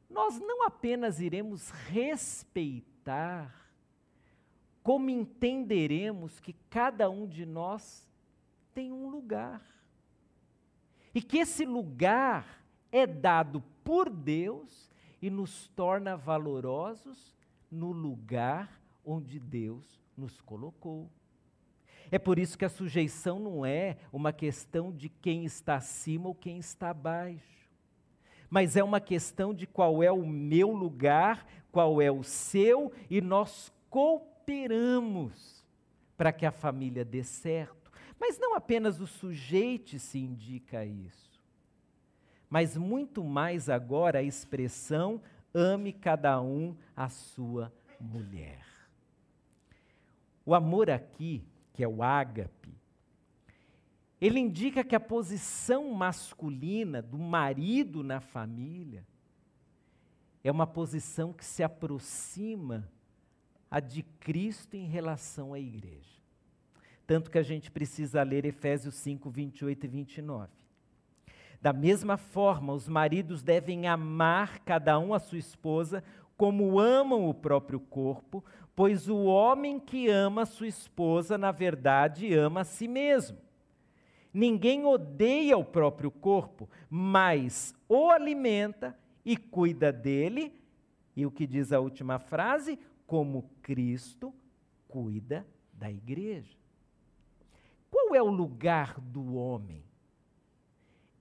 nós 0.09 0.41
não 0.41 0.67
apenas 0.67 1.21
iremos 1.21 1.69
respeitar, 1.69 3.71
como 4.83 5.11
entenderemos 5.11 6.41
que 6.41 6.55
cada 6.71 7.11
um 7.11 7.27
de 7.27 7.45
nós 7.45 8.09
tem 8.73 8.91
um 8.91 9.11
lugar. 9.11 9.61
E 11.15 11.21
que 11.21 11.37
esse 11.37 11.67
lugar 11.67 12.65
é 12.91 13.07
dado 13.07 13.63
por 13.85 14.09
Deus 14.09 14.91
e 15.21 15.29
nos 15.29 15.69
torna 15.77 16.17
valorosos 16.17 17.37
no 17.71 17.93
lugar 17.93 18.81
onde 19.05 19.39
Deus 19.39 20.01
nos 20.17 20.41
colocou. 20.41 21.11
É 22.13 22.19
por 22.19 22.39
isso 22.39 22.59
que 22.59 22.65
a 22.67 22.69
sujeição 22.69 23.39
não 23.41 23.65
é 23.65 23.97
uma 24.13 24.35
questão 24.35 24.93
de 24.93 25.09
quem 25.09 25.47
está 25.47 25.77
acima 25.77 26.29
ou 26.29 26.35
quem 26.35 26.59
está 26.59 26.91
abaixo, 26.91 27.71
mas 28.51 28.77
é 28.77 28.85
uma 28.85 29.01
questão 29.01 29.55
de 29.55 29.67
qual 29.67 30.03
é 30.03 30.13
o 30.13 30.27
meu 30.27 30.73
lugar, 30.73 31.47
qual 31.73 32.03
é 32.03 32.13
o 32.13 32.23
seu, 32.23 32.93
e 33.09 33.23
nós 33.23 33.73
cooperamos 33.89 35.65
para 36.15 36.31
que 36.35 36.45
a 36.45 36.53
família 36.53 37.03
dê 37.03 37.25
certo. 37.25 37.91
Mas 38.21 38.39
não 38.39 38.55
apenas 38.55 39.01
o 39.01 39.07
sujeito 39.07 39.99
se 39.99 40.19
indica 40.19 40.85
isso, 40.85 41.41
mas 42.51 42.77
muito 42.77 43.25
mais 43.25 43.71
agora 43.71 44.19
a 44.19 44.23
expressão 44.23 45.19
ame 45.55 45.95
cada 45.95 46.39
um 46.43 46.77
a 46.95 47.09
sua 47.09 47.73
mulher. 47.99 48.61
O 50.45 50.55
amor 50.55 50.91
aqui 50.91 51.43
que 51.73 51.83
é 51.83 51.89
o 51.89 52.03
ágape, 52.03 52.75
ele 54.21 54.39
indica 54.39 54.85
que 54.85 54.95
a 54.95 55.01
posição 55.01 55.93
masculina 55.93 57.03
do 57.03 57.19
marido 57.19 58.05
na 58.05 58.21
família 58.21 59.05
é 60.45 60.51
uma 60.51 60.67
posição 60.67 61.33
que 61.33 61.45
se 61.45 61.63
aproxima 61.63 62.89
a 63.71 63.81
de 63.81 64.03
Cristo 64.03 64.77
em 64.77 64.87
relação 64.87 65.55
à 65.55 65.59
igreja. 65.59 66.21
Tanto 67.07 67.31
que 67.31 67.39
a 67.39 67.43
gente 67.43 67.71
precisa 67.71 68.23
ler 68.23 68.45
Efésios 68.45 68.95
5, 68.95 69.29
28 69.29 69.85
e 69.85 69.89
29. 69.89 70.53
Da 71.61 71.73
mesma 71.73 72.17
forma, 72.17 72.73
os 72.73 72.89
maridos 72.89 73.43
devem 73.43 73.87
amar 73.87 74.61
cada 74.61 74.99
um 74.99 75.15
a 75.15 75.19
sua 75.19 75.39
esposa 75.39 76.03
como 76.37 76.79
amam 76.79 77.29
o 77.29 77.35
próprio 77.35 77.79
corpo, 77.79 78.45
pois 78.75 79.09
o 79.09 79.25
homem 79.25 79.79
que 79.79 80.09
ama 80.09 80.47
sua 80.47 80.67
esposa, 80.67 81.37
na 81.37 81.53
verdade, 81.53 82.35
ama 82.35 82.61
a 82.61 82.65
si 82.65 82.89
mesmo. 82.89 83.39
Ninguém 84.33 84.87
odeia 84.87 85.59
o 85.59 85.65
próprio 85.65 86.11
corpo, 86.11 86.69
mas 86.89 87.75
o 87.89 88.11
alimenta 88.11 88.99
e 89.25 89.37
cuida 89.37 89.93
dele. 89.93 90.59
E 91.15 91.27
o 91.27 91.31
que 91.31 91.47
diz 91.47 91.73
a 91.73 91.81
última 91.81 92.19
frase? 92.19 92.79
Como 93.07 93.51
Cristo 93.61 94.33
cuida 94.89 95.47
da 95.73 95.91
igreja. 95.91 96.57
Qual 97.91 98.15
é 98.15 98.23
o 98.23 98.31
lugar 98.31 98.99
do 98.99 99.35
homem? 99.35 99.85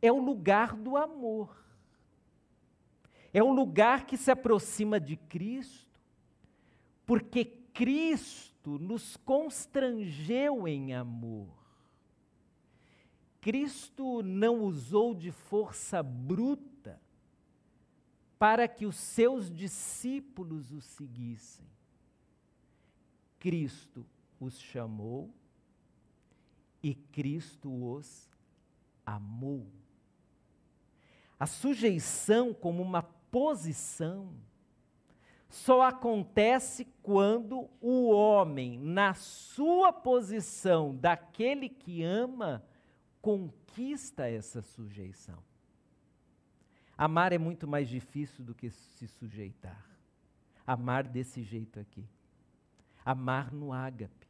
É 0.01 0.11
o 0.11 0.19
lugar 0.19 0.75
do 0.75 0.95
amor. 0.95 1.53
É 3.33 3.41
o 3.41 3.51
lugar 3.51 4.05
que 4.05 4.17
se 4.17 4.29
aproxima 4.31 4.99
de 4.99 5.15
Cristo 5.15 5.91
porque 7.05 7.43
Cristo 7.43 8.77
nos 8.79 9.17
constrangeu 9.17 10.67
em 10.67 10.93
amor. 10.93 11.49
Cristo 13.41 14.21
não 14.21 14.61
usou 14.61 15.15
de 15.15 15.31
força 15.31 16.03
bruta 16.03 17.01
para 18.37 18.67
que 18.67 18.85
os 18.85 18.95
seus 18.95 19.51
discípulos 19.51 20.71
o 20.71 20.79
seguissem. 20.79 21.65
Cristo 23.39 24.05
os 24.39 24.59
chamou 24.59 25.33
e 26.83 26.93
Cristo 26.93 27.69
os 27.69 28.29
amou. 29.05 29.67
A 31.39 31.47
sujeição 31.47 32.53
como 32.53 32.81
uma 32.81 33.03
posição 33.31 34.33
só 35.49 35.81
acontece 35.81 36.85
quando 37.03 37.69
o 37.81 38.09
homem, 38.09 38.79
na 38.79 39.13
sua 39.13 39.91
posição 39.91 40.95
daquele 40.95 41.67
que 41.67 42.03
ama, 42.03 42.63
conquista 43.21 44.29
essa 44.29 44.61
sujeição. 44.61 45.37
Amar 46.97 47.33
é 47.33 47.37
muito 47.37 47.67
mais 47.67 47.89
difícil 47.89 48.45
do 48.45 48.55
que 48.55 48.69
se 48.69 49.07
sujeitar. 49.07 49.85
Amar 50.65 51.03
desse 51.03 51.43
jeito 51.43 51.79
aqui. 51.79 52.07
Amar 53.03 53.51
no 53.51 53.73
ágape. 53.73 54.27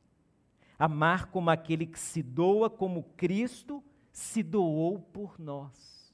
Amar 0.80 1.28
como 1.28 1.52
aquele 1.52 1.86
que 1.86 2.00
se 2.00 2.24
doa 2.24 2.68
como 2.68 3.04
Cristo 3.16 3.84
se 4.12 4.42
doou 4.42 5.00
por 5.00 5.38
nós. 5.38 6.12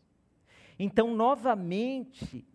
Então, 0.78 1.16
novamente, 1.16 2.46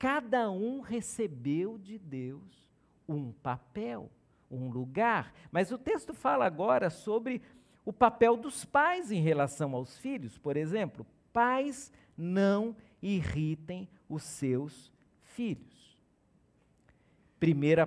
cada 0.00 0.50
um 0.50 0.80
recebeu 0.80 1.76
de 1.76 1.98
Deus 1.98 2.66
um 3.06 3.32
papel, 3.32 4.10
um 4.50 4.70
lugar. 4.70 5.30
Mas 5.52 5.70
o 5.70 5.76
texto 5.76 6.14
fala 6.14 6.46
agora 6.46 6.88
sobre 6.88 7.42
o 7.84 7.92
papel 7.92 8.34
dos 8.34 8.64
pais 8.64 9.12
em 9.12 9.20
relação 9.20 9.74
aos 9.74 9.98
filhos. 9.98 10.38
Por 10.38 10.56
exemplo, 10.56 11.06
pais 11.34 11.92
não 12.16 12.74
irritem 13.02 13.86
os 14.08 14.22
seus 14.22 14.90
filhos. 15.22 15.98
Primeiro 17.38 17.82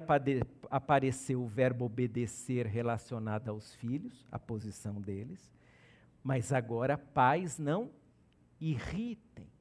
apareceu 0.69 1.41
o 1.41 1.47
verbo 1.47 1.85
obedecer 1.85 2.67
relacionado 2.67 3.49
aos 3.49 3.73
filhos, 3.73 4.27
a 4.31 4.37
posição 4.37 5.01
deles. 5.01 5.51
Mas 6.23 6.53
agora, 6.53 6.95
pais 6.95 7.57
não 7.57 7.89
irritem. 8.61 9.52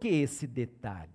Que 0.00 0.08
esse 0.08 0.46
detalhe? 0.46 1.10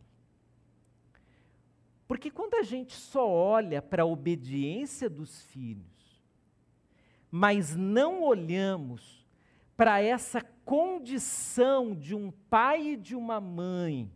Porque 2.08 2.30
quando 2.30 2.56
a 2.56 2.64
gente 2.64 2.94
só 2.94 3.28
olha 3.28 3.82
para 3.82 4.04
a 4.04 4.06
obediência 4.06 5.10
dos 5.10 5.44
filhos, 5.44 6.22
mas 7.32 7.76
não 7.76 8.24
olhamos 8.24 9.26
para 9.78 10.02
essa 10.02 10.42
condição 10.66 11.96
de 11.96 12.14
um 12.14 12.30
pai 12.50 12.90
e 12.90 12.98
de 12.98 13.16
uma 13.16 13.40
mãe, 13.40 14.12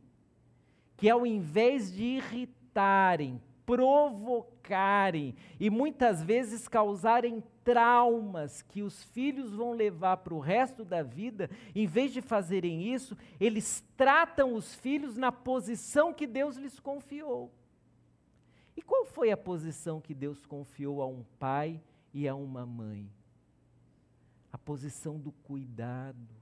que 0.97 1.09
ao 1.09 1.25
invés 1.25 1.93
de 1.93 2.03
irritarem, 2.03 3.41
provocarem 3.65 5.35
e 5.59 5.69
muitas 5.69 6.23
vezes 6.23 6.67
causarem 6.67 7.43
traumas 7.63 8.61
que 8.61 8.83
os 8.83 9.03
filhos 9.05 9.53
vão 9.53 9.73
levar 9.73 10.17
para 10.17 10.33
o 10.33 10.39
resto 10.39 10.85
da 10.85 11.01
vida, 11.01 11.49
em 11.73 11.87
vez 11.87 12.13
de 12.13 12.21
fazerem 12.21 12.93
isso, 12.93 13.17
eles 13.39 13.83
tratam 13.97 14.53
os 14.53 14.75
filhos 14.75 15.17
na 15.17 15.31
posição 15.31 16.13
que 16.13 16.27
Deus 16.27 16.57
lhes 16.57 16.79
confiou. 16.79 17.51
E 18.77 18.81
qual 18.81 19.05
foi 19.05 19.31
a 19.31 19.37
posição 19.37 19.99
que 19.99 20.13
Deus 20.13 20.45
confiou 20.45 21.01
a 21.01 21.07
um 21.07 21.23
pai 21.39 21.81
e 22.13 22.27
a 22.27 22.35
uma 22.35 22.65
mãe? 22.65 23.09
A 24.51 24.57
posição 24.57 25.17
do 25.17 25.31
cuidado. 25.31 26.35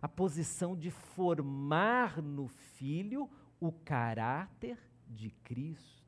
A 0.00 0.08
posição 0.08 0.76
de 0.76 0.90
formar 0.90 2.22
no 2.22 2.48
filho 2.48 3.28
o 3.58 3.70
caráter 3.72 4.78
de 5.12 5.30
Cristo. 5.44 6.02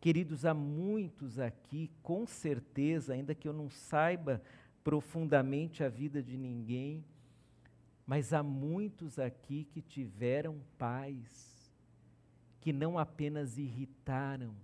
Queridos, 0.00 0.44
há 0.46 0.54
muitos 0.54 1.38
aqui, 1.38 1.90
com 2.02 2.26
certeza, 2.26 3.12
ainda 3.12 3.34
que 3.34 3.46
eu 3.46 3.52
não 3.52 3.68
saiba 3.68 4.42
profundamente 4.82 5.84
a 5.84 5.88
vida 5.88 6.22
de 6.22 6.38
ninguém, 6.38 7.04
mas 8.06 8.32
há 8.32 8.42
muitos 8.42 9.18
aqui 9.18 9.64
que 9.64 9.82
tiveram 9.82 10.58
pais 10.78 11.50
que 12.60 12.72
não 12.72 12.98
apenas 12.98 13.56
irritaram, 13.56 14.54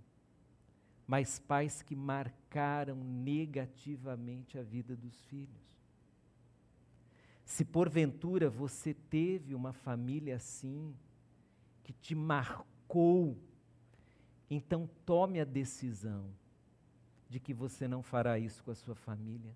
mas 1.07 1.39
pais 1.39 1.81
que 1.81 1.95
marcaram 1.95 2.95
negativamente 2.95 4.57
a 4.57 4.63
vida 4.63 4.95
dos 4.95 5.23
filhos. 5.25 5.67
Se 7.45 7.63
porventura 7.63 8.49
você 8.49 8.93
teve 8.93 9.55
uma 9.55 9.71
família 9.71 10.35
assim, 10.35 10.93
que 11.87 11.93
te 11.93 12.13
marcou, 12.13 13.37
então 14.49 14.89
tome 15.05 15.39
a 15.39 15.45
decisão 15.45 16.29
de 17.29 17.39
que 17.39 17.53
você 17.53 17.87
não 17.87 18.03
fará 18.03 18.37
isso 18.37 18.61
com 18.61 18.71
a 18.71 18.75
sua 18.75 18.93
família. 18.93 19.55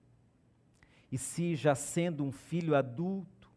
E 1.12 1.18
se 1.18 1.58
já 1.58 1.76
sendo 1.76 2.24
um 2.24 2.32
filho 2.32 2.74
adulto, 2.74 3.52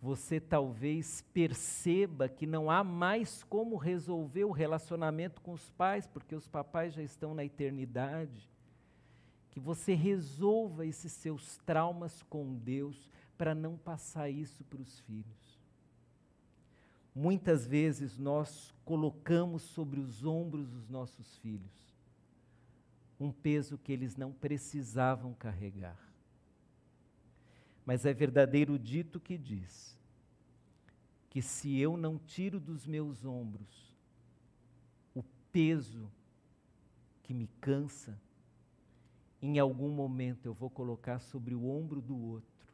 você 0.00 0.38
talvez 0.38 1.22
perceba 1.32 2.28
que 2.28 2.46
não 2.46 2.70
há 2.70 2.84
mais 2.84 3.42
como 3.44 3.76
resolver 3.76 4.44
o 4.44 4.52
relacionamento 4.52 5.40
com 5.40 5.52
os 5.52 5.70
pais, 5.70 6.06
porque 6.06 6.34
os 6.34 6.46
papais 6.46 6.92
já 6.92 7.02
estão 7.02 7.34
na 7.34 7.46
eternidade. 7.46 8.50
Que 9.50 9.58
você 9.58 9.94
resolva 9.94 10.84
esses 10.84 11.12
seus 11.12 11.56
traumas 11.64 12.22
com 12.24 12.54
Deus 12.54 13.10
para 13.38 13.54
não 13.54 13.78
passar 13.78 14.28
isso 14.28 14.62
para 14.64 14.82
os 14.82 15.00
filhos. 15.00 15.47
Muitas 17.18 17.66
vezes 17.66 18.16
nós 18.16 18.72
colocamos 18.84 19.62
sobre 19.62 19.98
os 19.98 20.24
ombros 20.24 20.70
dos 20.70 20.88
nossos 20.88 21.36
filhos 21.38 21.92
um 23.18 23.32
peso 23.32 23.76
que 23.76 23.90
eles 23.90 24.16
não 24.16 24.32
precisavam 24.32 25.34
carregar. 25.34 25.98
Mas 27.84 28.06
é 28.06 28.14
verdadeiro 28.14 28.78
dito 28.78 29.18
que 29.18 29.36
diz 29.36 29.98
que 31.28 31.42
se 31.42 31.76
eu 31.76 31.96
não 31.96 32.18
tiro 32.18 32.60
dos 32.60 32.86
meus 32.86 33.24
ombros 33.24 33.98
o 35.12 35.24
peso 35.50 36.08
que 37.24 37.34
me 37.34 37.48
cansa, 37.60 38.16
em 39.42 39.58
algum 39.58 39.90
momento 39.90 40.46
eu 40.46 40.54
vou 40.54 40.70
colocar 40.70 41.18
sobre 41.18 41.52
o 41.52 41.68
ombro 41.68 42.00
do 42.00 42.16
outro 42.16 42.72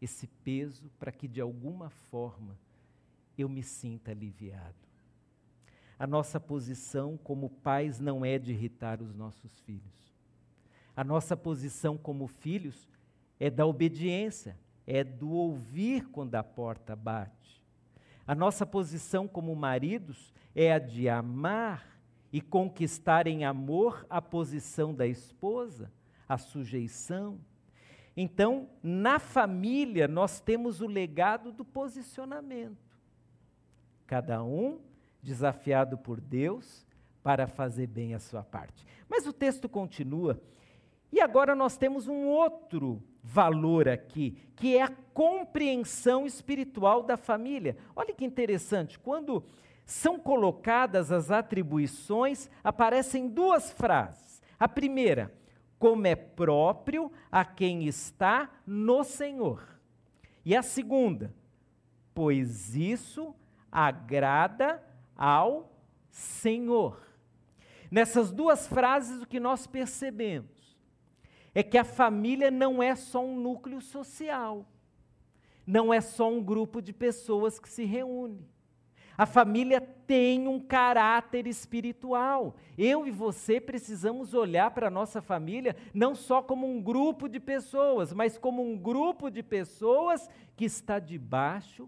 esse 0.00 0.26
peso 0.26 0.90
para 0.98 1.12
que 1.12 1.28
de 1.28 1.42
alguma 1.42 1.90
forma 1.90 2.56
eu 3.36 3.48
me 3.48 3.62
sinta 3.62 4.10
aliviado. 4.10 4.74
A 5.98 6.06
nossa 6.06 6.40
posição 6.40 7.18
como 7.18 7.50
pais 7.50 8.00
não 8.00 8.24
é 8.24 8.38
de 8.38 8.52
irritar 8.52 9.02
os 9.02 9.14
nossos 9.14 9.60
filhos. 9.60 10.14
A 10.96 11.04
nossa 11.04 11.36
posição 11.36 11.98
como 11.98 12.26
filhos 12.26 12.88
é 13.38 13.50
da 13.50 13.66
obediência, 13.66 14.56
é 14.86 15.04
do 15.04 15.30
ouvir 15.30 16.08
quando 16.08 16.34
a 16.36 16.42
porta 16.42 16.96
bate. 16.96 17.62
A 18.26 18.34
nossa 18.34 18.64
posição 18.64 19.28
como 19.28 19.54
maridos 19.54 20.32
é 20.54 20.72
a 20.72 20.78
de 20.78 21.06
amar 21.08 22.00
e 22.32 22.40
conquistar 22.40 23.26
em 23.26 23.44
amor 23.44 24.06
a 24.08 24.22
posição 24.22 24.94
da 24.94 25.06
esposa, 25.06 25.92
a 26.26 26.38
sujeição. 26.38 27.38
Então, 28.16 28.70
na 28.82 29.18
família, 29.18 30.08
nós 30.08 30.40
temos 30.40 30.80
o 30.80 30.86
legado 30.86 31.52
do 31.52 31.64
posicionamento 31.64 32.89
cada 34.10 34.42
um 34.42 34.80
desafiado 35.22 35.96
por 35.96 36.20
Deus 36.20 36.84
para 37.22 37.46
fazer 37.46 37.86
bem 37.86 38.12
a 38.12 38.18
sua 38.18 38.42
parte. 38.42 38.84
Mas 39.08 39.24
o 39.24 39.32
texto 39.32 39.68
continua, 39.68 40.42
e 41.12 41.20
agora 41.20 41.54
nós 41.54 41.76
temos 41.76 42.08
um 42.08 42.26
outro 42.26 43.00
valor 43.22 43.88
aqui, 43.88 44.36
que 44.56 44.76
é 44.76 44.82
a 44.82 44.90
compreensão 45.14 46.26
espiritual 46.26 47.04
da 47.04 47.16
família. 47.16 47.76
Olha 47.94 48.12
que 48.12 48.24
interessante, 48.24 48.98
quando 48.98 49.44
são 49.86 50.18
colocadas 50.18 51.12
as 51.12 51.30
atribuições, 51.30 52.50
aparecem 52.64 53.28
duas 53.28 53.70
frases. 53.70 54.42
A 54.58 54.66
primeira, 54.66 55.32
como 55.78 56.04
é 56.08 56.16
próprio 56.16 57.12
a 57.30 57.44
quem 57.44 57.86
está 57.86 58.50
no 58.66 59.04
Senhor. 59.04 59.62
E 60.44 60.56
a 60.56 60.62
segunda, 60.62 61.32
pois 62.12 62.74
isso 62.74 63.36
agrada 63.70 64.82
ao 65.16 65.72
Senhor. 66.08 67.00
Nessas 67.90 68.30
duas 68.30 68.66
frases, 68.66 69.22
o 69.22 69.26
que 69.26 69.40
nós 69.40 69.66
percebemos 69.66 70.78
é 71.54 71.62
que 71.62 71.76
a 71.76 71.84
família 71.84 72.50
não 72.50 72.82
é 72.82 72.94
só 72.94 73.24
um 73.24 73.36
núcleo 73.36 73.80
social, 73.80 74.64
não 75.66 75.92
é 75.92 76.00
só 76.00 76.30
um 76.30 76.42
grupo 76.42 76.80
de 76.80 76.92
pessoas 76.92 77.58
que 77.58 77.68
se 77.68 77.84
reúne. 77.84 78.48
A 79.18 79.26
família 79.26 79.82
tem 79.82 80.48
um 80.48 80.58
caráter 80.58 81.46
espiritual. 81.46 82.56
Eu 82.78 83.06
e 83.06 83.10
você 83.10 83.60
precisamos 83.60 84.32
olhar 84.32 84.70
para 84.70 84.86
a 84.86 84.90
nossa 84.90 85.20
família 85.20 85.76
não 85.92 86.14
só 86.14 86.40
como 86.40 86.66
um 86.66 86.80
grupo 86.80 87.28
de 87.28 87.38
pessoas, 87.38 88.14
mas 88.14 88.38
como 88.38 88.62
um 88.62 88.78
grupo 88.78 89.30
de 89.30 89.42
pessoas 89.42 90.26
que 90.56 90.64
está 90.64 90.98
debaixo 90.98 91.86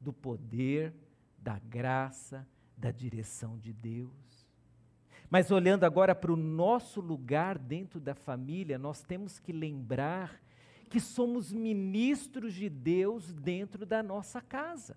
do 0.00 0.12
poder 0.12 0.92
da 1.44 1.58
graça, 1.58 2.48
da 2.74 2.90
direção 2.90 3.58
de 3.58 3.70
Deus. 3.70 4.48
Mas 5.28 5.50
olhando 5.50 5.84
agora 5.84 6.14
para 6.14 6.32
o 6.32 6.36
nosso 6.36 7.02
lugar 7.02 7.58
dentro 7.58 8.00
da 8.00 8.14
família, 8.14 8.78
nós 8.78 9.02
temos 9.02 9.38
que 9.38 9.52
lembrar 9.52 10.40
que 10.88 10.98
somos 10.98 11.52
ministros 11.52 12.54
de 12.54 12.70
Deus 12.70 13.34
dentro 13.34 13.84
da 13.84 14.02
nossa 14.02 14.40
casa. 14.40 14.96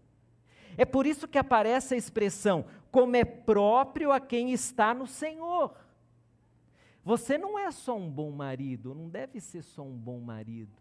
É 0.77 0.85
por 0.85 1.05
isso 1.05 1.27
que 1.27 1.37
aparece 1.37 1.95
a 1.95 1.97
expressão, 1.97 2.65
como 2.91 3.17
é 3.17 3.25
próprio 3.25 4.13
a 4.13 4.19
quem 4.19 4.53
está 4.53 4.93
no 4.93 5.05
Senhor. 5.05 5.75
Você 7.03 7.37
não 7.37 7.59
é 7.59 7.69
só 7.71 7.97
um 7.97 8.09
bom 8.09 8.31
marido, 8.31 8.95
não 8.95 9.09
deve 9.09 9.41
ser 9.41 9.63
só 9.63 9.81
um 9.81 9.97
bom 9.97 10.21
marido. 10.21 10.77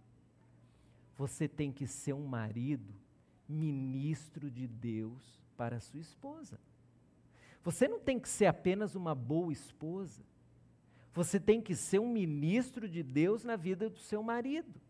Você 1.16 1.48
tem 1.48 1.72
que 1.72 1.88
ser 1.88 2.12
um 2.12 2.26
marido 2.26 2.94
ministro 3.48 4.48
de 4.50 4.68
Deus 4.68 5.45
para 5.56 5.76
a 5.76 5.80
sua 5.80 6.00
esposa. 6.00 6.58
Você 7.62 7.88
não 7.88 7.98
tem 7.98 8.18
que 8.18 8.28
ser 8.28 8.46
apenas 8.46 8.94
uma 8.94 9.14
boa 9.14 9.52
esposa. 9.52 10.22
Você 11.12 11.40
tem 11.40 11.60
que 11.60 11.74
ser 11.74 11.98
um 11.98 12.08
ministro 12.08 12.88
de 12.88 13.02
Deus 13.02 13.42
na 13.42 13.56
vida 13.56 13.90
do 13.90 13.98
seu 13.98 14.22
marido. 14.22 14.80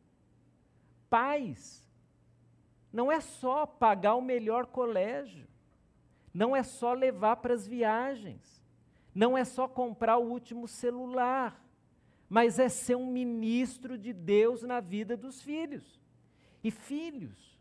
Pais, 1.08 1.86
não 2.92 3.10
é 3.10 3.20
só 3.20 3.64
pagar 3.64 4.14
o 4.14 4.20
melhor 4.20 4.66
colégio, 4.66 5.46
não 6.32 6.54
é 6.54 6.62
só 6.62 6.92
levar 6.92 7.36
para 7.36 7.54
as 7.54 7.66
viagens, 7.66 8.62
não 9.14 9.36
é 9.36 9.44
só 9.44 9.66
comprar 9.66 10.18
o 10.18 10.28
último 10.28 10.68
celular, 10.68 11.62
mas 12.28 12.58
é 12.58 12.68
ser 12.68 12.96
um 12.96 13.10
ministro 13.10 13.96
de 13.96 14.12
Deus 14.12 14.62
na 14.62 14.80
vida 14.80 15.16
dos 15.16 15.40
filhos. 15.40 16.00
E 16.62 16.70
filhos, 16.70 17.58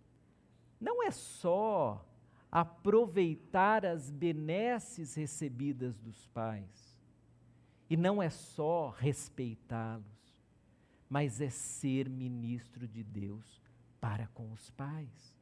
não 0.80 1.04
é 1.04 1.12
só 1.12 2.05
aproveitar 2.56 3.86
as 3.86 4.10
benesses 4.10 5.14
recebidas 5.14 6.00
dos 6.00 6.26
pais, 6.28 6.98
e 7.90 7.98
não 7.98 8.24
é 8.24 8.30
só 8.30 8.92
respeitá-los, 8.98 10.40
mas 11.10 11.42
é 11.42 11.50
ser 11.50 12.08
ministro 12.08 12.88
de 12.88 13.04
Deus 13.04 13.62
para 14.00 14.28
com 14.28 14.54
os 14.54 14.70
pais. 14.70 15.36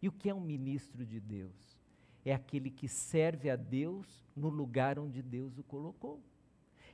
E 0.00 0.08
o 0.08 0.12
que 0.12 0.30
é 0.30 0.34
um 0.34 0.40
ministro 0.40 1.04
de 1.04 1.20
Deus? 1.20 1.78
É 2.24 2.32
aquele 2.32 2.70
que 2.70 2.88
serve 2.88 3.50
a 3.50 3.56
Deus 3.56 4.26
no 4.34 4.48
lugar 4.48 4.98
onde 4.98 5.20
Deus 5.20 5.58
o 5.58 5.62
colocou. 5.62 6.18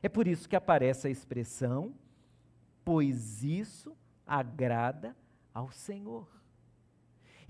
É 0.03 0.09
por 0.09 0.27
isso 0.27 0.49
que 0.49 0.57
aparece 0.57 1.07
a 1.07 1.11
expressão, 1.11 1.95
pois 2.85 3.45
isso 3.45 3.97
agrada 4.27 5.17
ao 5.55 5.71
Senhor. 5.71 6.40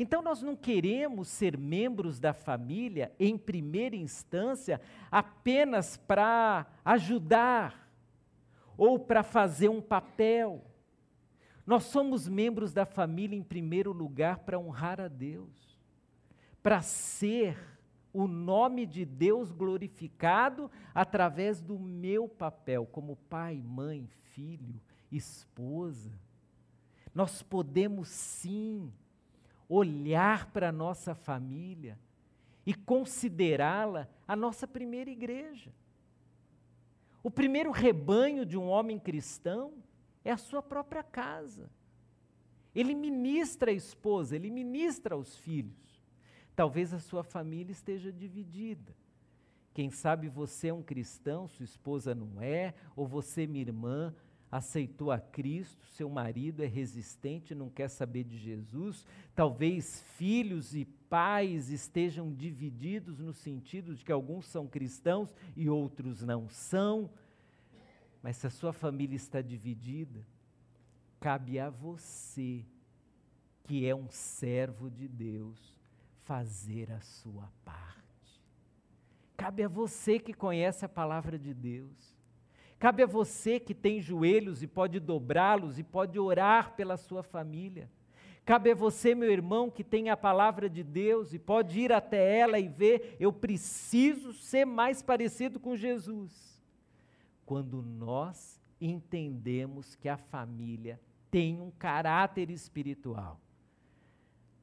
Então, 0.03 0.23
nós 0.23 0.41
não 0.41 0.57
queremos 0.57 1.29
ser 1.29 1.59
membros 1.59 2.19
da 2.19 2.33
família, 2.33 3.13
em 3.21 3.37
primeira 3.37 3.95
instância, 3.95 4.81
apenas 5.11 5.99
para 5.99 6.67
ajudar 6.83 7.87
ou 8.79 8.99
para 8.99 9.23
fazer 9.23 9.69
um 9.69 9.83
papel. 9.83 10.65
Nós 11.67 11.85
somos 11.85 12.27
membros 12.27 12.73
da 12.73 12.87
família, 12.87 13.37
em 13.37 13.43
primeiro 13.43 13.93
lugar, 13.93 14.39
para 14.39 14.59
honrar 14.59 15.03
a 15.03 15.07
Deus, 15.07 15.79
para 16.63 16.81
ser 16.81 17.59
o 18.11 18.27
nome 18.27 18.87
de 18.87 19.05
Deus 19.05 19.53
glorificado 19.53 20.71
através 20.95 21.61
do 21.61 21.79
meu 21.79 22.27
papel 22.27 22.87
como 22.87 23.17
pai, 23.29 23.63
mãe, 23.63 24.09
filho, 24.33 24.81
esposa. 25.13 26.11
Nós 27.15 27.43
podemos 27.43 28.09
sim 28.09 28.91
olhar 29.70 30.50
para 30.50 30.70
a 30.70 30.72
nossa 30.72 31.14
família 31.14 31.96
e 32.66 32.74
considerá-la 32.74 34.09
a 34.26 34.35
nossa 34.35 34.66
primeira 34.66 35.09
igreja. 35.09 35.72
O 37.22 37.30
primeiro 37.30 37.70
rebanho 37.70 38.44
de 38.44 38.59
um 38.59 38.66
homem 38.66 38.98
cristão 38.98 39.74
é 40.24 40.33
a 40.33 40.37
sua 40.37 40.61
própria 40.61 41.04
casa. 41.04 41.70
Ele 42.74 42.94
ministra 42.94 43.70
a 43.70 43.74
esposa, 43.74 44.35
ele 44.35 44.50
ministra 44.50 45.14
aos 45.14 45.37
filhos. 45.37 46.02
Talvez 46.56 46.92
a 46.92 46.98
sua 46.98 47.22
família 47.22 47.72
esteja 47.72 48.12
dividida. 48.12 48.94
Quem 49.72 49.90
sabe 49.90 50.28
você 50.28 50.68
é 50.68 50.74
um 50.74 50.83
cristão, 50.83 51.46
sua 51.46 51.64
esposa 51.64 52.14
não 52.14 52.40
é, 52.40 52.74
ou 52.96 53.06
você, 53.06 53.46
minha 53.46 53.62
irmã, 53.62 54.14
aceitou 54.51 55.13
a 55.13 55.19
Cristo, 55.19 55.87
seu 55.87 56.11
marido 56.11 56.63
é 56.63 56.67
resistente, 56.67 57.55
não 57.55 57.71
quer 57.71 57.89
saber 57.89 58.25
de 58.25 58.37
Jesus, 58.37 59.07
talvez 59.35 60.03
filhos 60.17 60.75
e 60.75 60.85
pais 60.85 61.71
estejam 61.71 62.33
divididos 62.33 63.21
no 63.21 63.33
sentido 63.33 63.95
de 63.95 64.05
que 64.05 64.11
alguns 64.11 64.47
são 64.47 64.67
cristãos 64.67 65.35
e 65.57 65.69
outros 65.69 66.23
não 66.23 66.49
são. 66.49 67.09
Mas 68.23 68.37
se 68.37 68.47
a 68.47 68.51
sua 68.51 68.73
família 68.73 69.17
está 69.17 69.41
dividida, 69.41 70.27
cabe 71.21 71.59
a 71.61 71.71
você, 71.71 72.65
que 73.65 73.87
é 73.87 73.95
um 73.95 74.09
servo 74.09 74.91
de 74.91 75.07
Deus, 75.07 75.79
fazer 76.25 76.91
a 76.91 77.01
sua 77.01 77.51
parte. 77.65 77.81
Cabe 79.37 79.63
a 79.63 79.69
você 79.69 80.19
que 80.19 80.35
conhece 80.35 80.85
a 80.85 80.89
palavra 80.89 81.39
de 81.39 81.55
Deus 81.55 82.19
Cabe 82.81 83.03
a 83.03 83.07
você 83.07 83.61
que 83.61 83.75
tem 83.75 84.01
joelhos 84.01 84.62
e 84.62 84.66
pode 84.66 84.99
dobrá-los 84.99 85.79
e 85.79 85.83
pode 85.83 86.19
orar 86.19 86.75
pela 86.75 86.97
sua 86.97 87.23
família. 87.23 87.90
Cabe 88.43 88.71
a 88.71 88.75
você, 88.75 89.14
meu 89.14 89.31
irmão, 89.31 89.71
que 89.71 89.85
tem 89.85 90.09
a 90.09 90.16
palavra 90.16 90.69
de 90.69 90.83
Deus 90.83 91.35
e 91.35 91.38
pode 91.38 91.79
ir 91.79 91.93
até 91.93 92.38
ela 92.38 92.59
e 92.59 92.69
ver, 92.69 93.19
eu 93.21 93.35
preciso 93.35 94.33
ser 94.33 94.64
mais 94.64 95.03
parecido 95.03 95.61
com 95.61 95.77
Jesus. 95.77 96.59
Quando 97.45 97.83
nós 97.83 98.59
entendemos 98.81 99.95
que 99.95 100.09
a 100.09 100.16
família 100.16 100.99
tem 101.31 101.61
um 101.61 101.71
caráter 101.71 102.51
espiritual, 102.51 103.38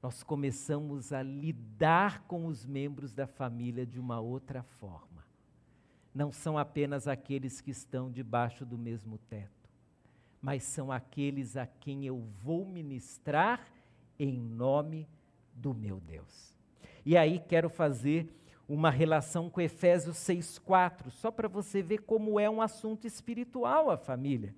nós 0.02 0.24
começamos 0.24 1.14
a 1.14 1.22
lidar 1.22 2.24
com 2.24 2.48
os 2.48 2.66
membros 2.66 3.14
da 3.14 3.28
família 3.28 3.86
de 3.86 4.00
uma 4.00 4.20
outra 4.20 4.64
forma 4.64 5.17
não 6.18 6.32
são 6.32 6.58
apenas 6.58 7.08
aqueles 7.08 7.62
que 7.62 7.70
estão 7.70 8.10
debaixo 8.10 8.66
do 8.66 8.76
mesmo 8.76 9.20
teto, 9.30 9.70
mas 10.42 10.64
são 10.64 10.92
aqueles 10.92 11.56
a 11.56 11.68
quem 11.68 12.08
eu 12.08 12.20
vou 12.42 12.66
ministrar 12.66 13.68
em 14.18 14.36
nome 14.36 15.08
do 15.54 15.76
meu 15.76 16.00
Deus. 16.00 16.58
E 17.06 17.16
aí 17.16 17.40
quero 17.48 17.70
fazer 17.70 18.36
uma 18.68 18.90
relação 18.90 19.48
com 19.48 19.62
Efésios 19.62 20.18
6:4, 20.18 21.12
só 21.12 21.30
para 21.30 21.48
você 21.48 21.84
ver 21.84 22.00
como 22.00 22.40
é 22.40 22.50
um 22.50 22.64
assunto 22.64 23.06
espiritual 23.06 23.92
a 23.92 23.96
família. 23.96 24.56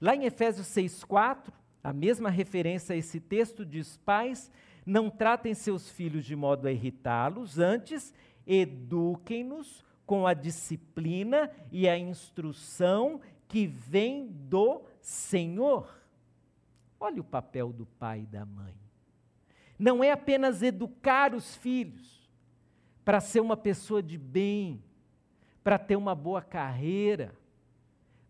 Lá 0.00 0.16
em 0.16 0.24
Efésios 0.24 0.66
6:4, 0.66 1.52
a 1.84 1.92
mesma 1.92 2.30
referência 2.30 2.94
a 2.94 2.98
esse 2.98 3.20
texto 3.20 3.64
diz: 3.64 3.96
Pais, 3.98 4.50
não 4.84 5.08
tratem 5.08 5.54
seus 5.54 5.88
filhos 5.88 6.24
de 6.24 6.34
modo 6.34 6.66
a 6.66 6.72
irritá-los, 6.72 7.60
antes 7.60 8.12
eduquem-nos 8.44 9.88
com 10.10 10.26
a 10.26 10.34
disciplina 10.34 11.48
e 11.70 11.88
a 11.88 11.96
instrução 11.96 13.20
que 13.46 13.64
vem 13.64 14.26
do 14.26 14.82
Senhor. 15.00 15.88
Olha 16.98 17.20
o 17.20 17.24
papel 17.24 17.72
do 17.72 17.86
pai 17.86 18.22
e 18.22 18.26
da 18.26 18.44
mãe. 18.44 18.74
Não 19.78 20.02
é 20.02 20.10
apenas 20.10 20.64
educar 20.64 21.32
os 21.32 21.54
filhos 21.54 22.28
para 23.04 23.20
ser 23.20 23.38
uma 23.38 23.56
pessoa 23.56 24.02
de 24.02 24.18
bem, 24.18 24.82
para 25.62 25.78
ter 25.78 25.94
uma 25.94 26.16
boa 26.16 26.42
carreira, 26.42 27.32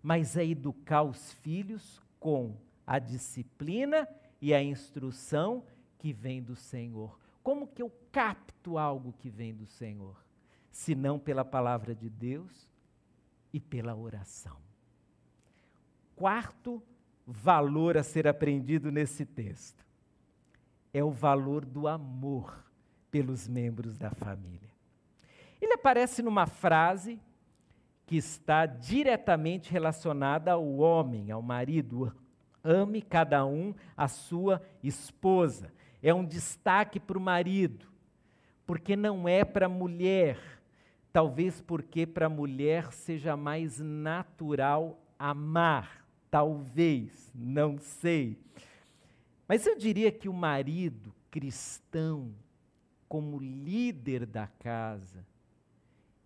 mas 0.02 0.36
é 0.36 0.44
educar 0.44 1.02
os 1.02 1.32
filhos 1.32 1.98
com 2.18 2.58
a 2.86 2.98
disciplina 2.98 4.06
e 4.38 4.52
a 4.52 4.62
instrução 4.62 5.64
que 5.96 6.12
vem 6.12 6.42
do 6.42 6.54
Senhor. 6.54 7.18
Como 7.42 7.66
que 7.66 7.80
eu 7.80 7.90
capto 8.12 8.76
algo 8.76 9.14
que 9.14 9.30
vem 9.30 9.54
do 9.54 9.64
Senhor? 9.64 10.28
Senão 10.70 11.18
pela 11.18 11.44
palavra 11.44 11.94
de 11.94 12.08
Deus 12.08 12.68
e 13.52 13.60
pela 13.60 13.94
oração. 13.94 14.56
Quarto 16.16 16.82
valor 17.26 17.96
a 17.96 18.02
ser 18.02 18.26
aprendido 18.26 18.90
nesse 18.90 19.24
texto 19.24 19.84
é 20.92 21.02
o 21.02 21.10
valor 21.10 21.64
do 21.64 21.86
amor 21.86 22.64
pelos 23.10 23.46
membros 23.48 23.96
da 23.96 24.10
família. 24.10 24.70
Ele 25.60 25.74
aparece 25.74 26.22
numa 26.22 26.46
frase 26.46 27.20
que 28.06 28.16
está 28.16 28.66
diretamente 28.66 29.70
relacionada 29.70 30.52
ao 30.52 30.78
homem, 30.78 31.30
ao 31.30 31.40
marido. 31.40 32.12
Ame 32.62 33.00
cada 33.00 33.44
um 33.44 33.74
a 33.96 34.08
sua 34.08 34.60
esposa. 34.82 35.72
É 36.02 36.12
um 36.12 36.24
destaque 36.24 36.98
para 36.98 37.18
o 37.18 37.20
marido, 37.20 37.86
porque 38.66 38.96
não 38.96 39.28
é 39.28 39.44
para 39.44 39.66
a 39.66 39.68
mulher 39.68 40.59
Talvez 41.12 41.60
porque 41.60 42.06
para 42.06 42.26
a 42.26 42.30
mulher 42.30 42.92
seja 42.92 43.36
mais 43.36 43.78
natural 43.80 45.00
amar, 45.18 46.06
talvez, 46.30 47.30
não 47.34 47.78
sei. 47.78 48.38
Mas 49.48 49.66
eu 49.66 49.76
diria 49.76 50.12
que 50.12 50.28
o 50.28 50.32
marido 50.32 51.12
cristão, 51.30 52.34
como 53.08 53.38
líder 53.38 54.24
da 54.24 54.46
casa, 54.46 55.26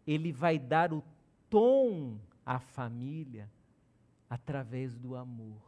ele 0.06 0.32
vai 0.32 0.58
dar 0.58 0.92
o 0.92 1.02
tom 1.48 2.18
à 2.44 2.58
família 2.58 3.50
através 4.28 4.96
do 4.96 5.16
amor. 5.16 5.62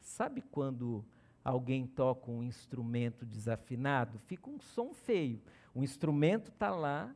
Sabe 0.00 0.40
quando 0.40 1.04
alguém 1.44 1.86
toca 1.86 2.30
um 2.30 2.42
instrumento 2.42 3.24
desafinado, 3.24 4.18
fica 4.20 4.48
um 4.48 4.60
som 4.60 4.92
feio. 4.94 5.40
O 5.76 5.84
instrumento 5.84 6.50
está 6.50 6.70
lá, 6.70 7.14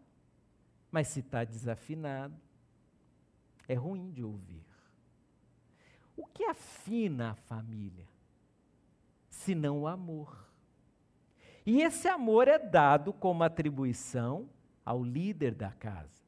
mas 0.92 1.08
se 1.08 1.20
está 1.20 1.44
desafinado, 1.44 2.38
é 3.66 3.72
ruim 3.72 4.10
de 4.10 4.22
ouvir. 4.22 4.66
O 6.14 6.26
que 6.26 6.44
afina 6.44 7.30
a 7.30 7.34
família? 7.34 8.06
Senão 9.30 9.80
o 9.80 9.86
amor. 9.86 10.46
E 11.64 11.80
esse 11.80 12.06
amor 12.06 12.48
é 12.48 12.58
dado 12.58 13.14
como 13.14 13.42
atribuição 13.42 14.46
ao 14.84 15.02
líder 15.02 15.54
da 15.54 15.72
casa. 15.72 16.19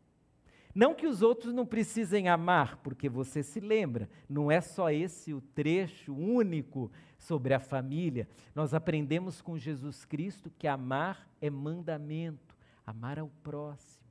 Não 0.74 0.94
que 0.94 1.06
os 1.06 1.20
outros 1.20 1.52
não 1.52 1.66
precisem 1.66 2.28
amar, 2.28 2.76
porque 2.78 3.08
você 3.08 3.42
se 3.42 3.60
lembra, 3.60 4.08
não 4.28 4.50
é 4.50 4.60
só 4.60 4.90
esse 4.90 5.34
o 5.34 5.40
trecho 5.40 6.14
único 6.14 6.90
sobre 7.18 7.52
a 7.52 7.60
família. 7.60 8.26
Nós 8.54 8.72
aprendemos 8.72 9.42
com 9.42 9.58
Jesus 9.58 10.04
Cristo 10.06 10.50
que 10.58 10.66
amar 10.66 11.28
é 11.40 11.50
mandamento, 11.50 12.56
amar 12.86 13.18
ao 13.18 13.28
próximo. 13.42 14.02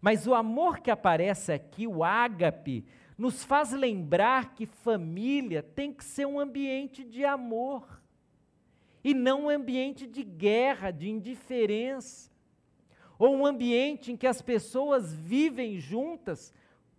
Mas 0.00 0.26
o 0.26 0.34
amor 0.34 0.80
que 0.80 0.90
aparece 0.90 1.52
aqui, 1.52 1.86
o 1.86 2.02
ágape, 2.02 2.84
nos 3.18 3.44
faz 3.44 3.72
lembrar 3.72 4.54
que 4.54 4.66
família 4.66 5.62
tem 5.62 5.92
que 5.92 6.04
ser 6.04 6.26
um 6.26 6.40
ambiente 6.40 7.04
de 7.04 7.24
amor 7.24 8.00
e 9.04 9.12
não 9.14 9.44
um 9.44 9.50
ambiente 9.50 10.06
de 10.06 10.22
guerra, 10.22 10.90
de 10.90 11.08
indiferença 11.08 12.30
ou 13.18 13.34
um 13.34 13.46
ambiente 13.46 14.12
em 14.12 14.16
que 14.16 14.26
as 14.26 14.42
pessoas 14.42 15.12
vivem 15.12 15.78
juntas 15.80 16.52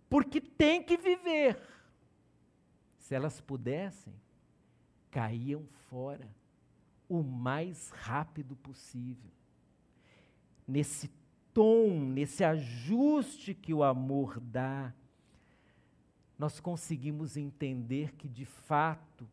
porque 0.08 0.40
têm 0.40 0.82
que 0.82 0.96
viver. 0.96 1.60
Se 2.98 3.14
elas 3.14 3.40
pudessem, 3.40 4.14
caíam 5.10 5.66
fora 5.88 6.28
o 7.08 7.22
mais 7.22 7.90
rápido 7.90 8.54
possível. 8.56 9.30
Nesse 10.66 11.10
tom, 11.54 11.98
nesse 12.00 12.44
ajuste 12.44 13.54
que 13.54 13.72
o 13.72 13.82
amor 13.82 14.38
dá, 14.38 14.92
nós 16.38 16.60
conseguimos 16.60 17.36
entender 17.36 18.14
que, 18.14 18.28
de 18.28 18.44
fato, 18.44 19.28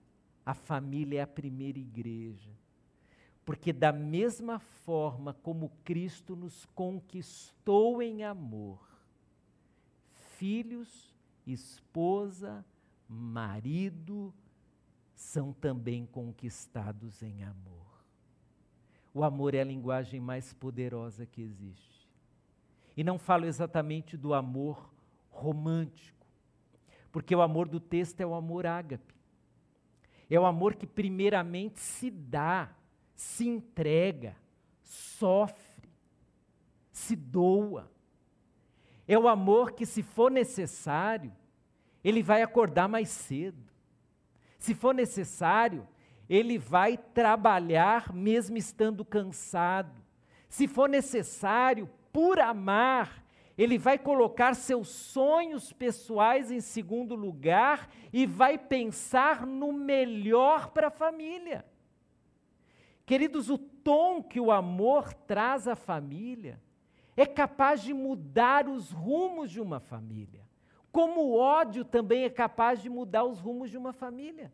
a 0.46 0.54
família 0.54 1.20
é 1.20 1.22
a 1.22 1.28
primeira 1.28 1.78
igreja. 1.78 2.52
Porque, 3.46 3.72
da 3.72 3.92
mesma 3.92 4.58
forma 4.58 5.34
como 5.34 5.72
Cristo 5.84 6.36
nos 6.36 6.66
conquistou 6.74 8.02
em 8.02 8.24
amor, 8.24 8.80
filhos, 10.38 11.14
esposa, 11.46 12.66
marido, 13.08 14.34
são 15.14 15.54
também 15.54 16.06
conquistados 16.08 17.22
em 17.22 17.44
amor. 17.44 17.86
O 19.14 19.24
amor 19.24 19.54
é 19.54 19.62
a 19.62 19.66
linguagem 19.66 20.20
mais 20.20 20.52
poderosa 20.52 21.26
que 21.26 21.42
existe. 21.42 22.10
E 22.98 23.04
não 23.04 23.18
falo 23.18 23.46
exatamente 23.46 24.18
do 24.18 24.34
amor 24.34 24.92
romântico, 25.30 26.26
porque 27.12 27.36
o 27.36 27.42
amor 27.42 27.68
do 27.68 27.80
texto 27.80 28.20
é 28.22 28.26
o 28.26 28.34
amor 28.34 28.66
ágape. 28.66 29.14
É 30.30 30.40
o 30.40 30.46
amor 30.46 30.76
que 30.76 30.88
primeiramente 30.88 31.80
se 31.80 32.10
dá 32.10 32.74
se 33.16 33.48
entrega, 33.48 34.36
sofre, 34.82 35.90
se 36.92 37.16
doa. 37.16 37.90
É 39.08 39.18
o 39.18 39.28
amor 39.28 39.72
que, 39.72 39.86
se 39.86 40.04
for 40.04 40.30
necessário, 40.30 41.32
ele 42.04 42.22
vai 42.22 42.42
acordar 42.42 42.88
mais 42.88 43.10
cedo. 43.10 43.64
Se 44.58 44.74
for 44.74 44.94
necessário, 44.94 45.88
ele 46.30 46.58
vai 46.58 46.98
trabalhar 46.98 48.14
mesmo 48.14 48.58
estando 48.58 49.06
cansado. 49.06 50.04
Se 50.50 50.68
for 50.68 50.90
necessário, 50.90 51.90
por 52.12 52.40
amar, 52.40 53.24
ele 53.58 53.78
vai 53.78 53.98
colocar 53.98 54.54
seus 54.54 54.90
sonhos 54.90 55.72
pessoais 55.72 56.52
em 56.52 56.60
segundo 56.60 57.16
lugar 57.16 57.90
e 58.12 58.26
vai 58.26 58.58
pensar 58.58 59.46
no 59.46 59.72
melhor 59.72 60.70
para 60.72 60.88
a 60.88 60.92
família. 60.92 61.66
Queridos, 63.06 63.50
o 63.50 63.58
tom 63.58 64.24
que 64.24 64.40
o 64.40 64.52
amor 64.52 65.14
traz 65.14 65.68
à 65.68 65.76
família 65.76 66.60
é 67.16 67.26
capaz 67.26 67.82
de 67.82 67.94
mudar 67.94 68.68
os 68.68 68.92
rumos 68.92 69.52
de 69.52 69.62
uma 69.62 69.80
família. 69.80 70.44
Como 70.92 71.22
o 71.22 71.38
ódio 71.38 71.86
também 71.86 72.24
é 72.24 72.30
capaz 72.30 72.82
de 72.82 72.90
mudar 72.90 73.24
os 73.24 73.40
rumos 73.40 73.70
de 73.70 73.78
uma 73.78 73.94
família. 73.94 74.52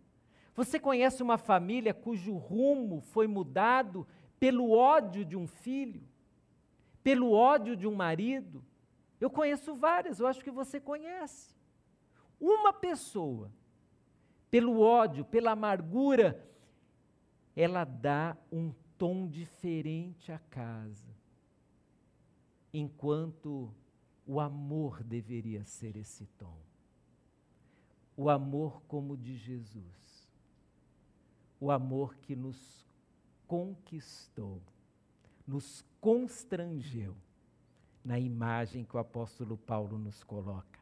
Você 0.53 0.79
conhece 0.79 1.23
uma 1.23 1.37
família 1.37 1.93
cujo 1.93 2.33
rumo 2.33 2.99
foi 2.99 3.25
mudado 3.25 4.05
pelo 4.39 4.71
ódio 4.71 5.23
de 5.23 5.37
um 5.37 5.47
filho, 5.47 6.03
pelo 7.01 7.31
ódio 7.31 7.75
de 7.75 7.87
um 7.87 7.95
marido? 7.95 8.63
Eu 9.19 9.29
conheço 9.29 9.75
várias, 9.75 10.19
eu 10.19 10.27
acho 10.27 10.43
que 10.43 10.51
você 10.51 10.79
conhece. 10.79 11.55
Uma 12.39 12.73
pessoa, 12.73 13.51
pelo 14.49 14.81
ódio, 14.81 15.23
pela 15.23 15.51
amargura, 15.51 16.43
ela 17.55 17.83
dá 17.83 18.37
um 18.51 18.73
tom 18.97 19.27
diferente 19.27 20.31
à 20.31 20.39
casa, 20.39 21.13
enquanto 22.73 23.73
o 24.25 24.39
amor 24.39 25.03
deveria 25.03 25.63
ser 25.65 25.95
esse 25.97 26.25
tom. 26.37 26.57
O 28.15 28.29
amor 28.29 28.81
como 28.83 29.17
de 29.17 29.35
Jesus. 29.35 30.29
O 31.59 31.69
amor 31.69 32.15
que 32.15 32.35
nos 32.35 32.87
conquistou, 33.47 34.61
nos 35.45 35.83
constrangeu 35.99 37.15
na 38.03 38.17
imagem 38.17 38.83
que 38.83 38.95
o 38.95 38.99
apóstolo 38.99 39.57
Paulo 39.57 39.97
nos 39.97 40.23
coloca. 40.23 40.79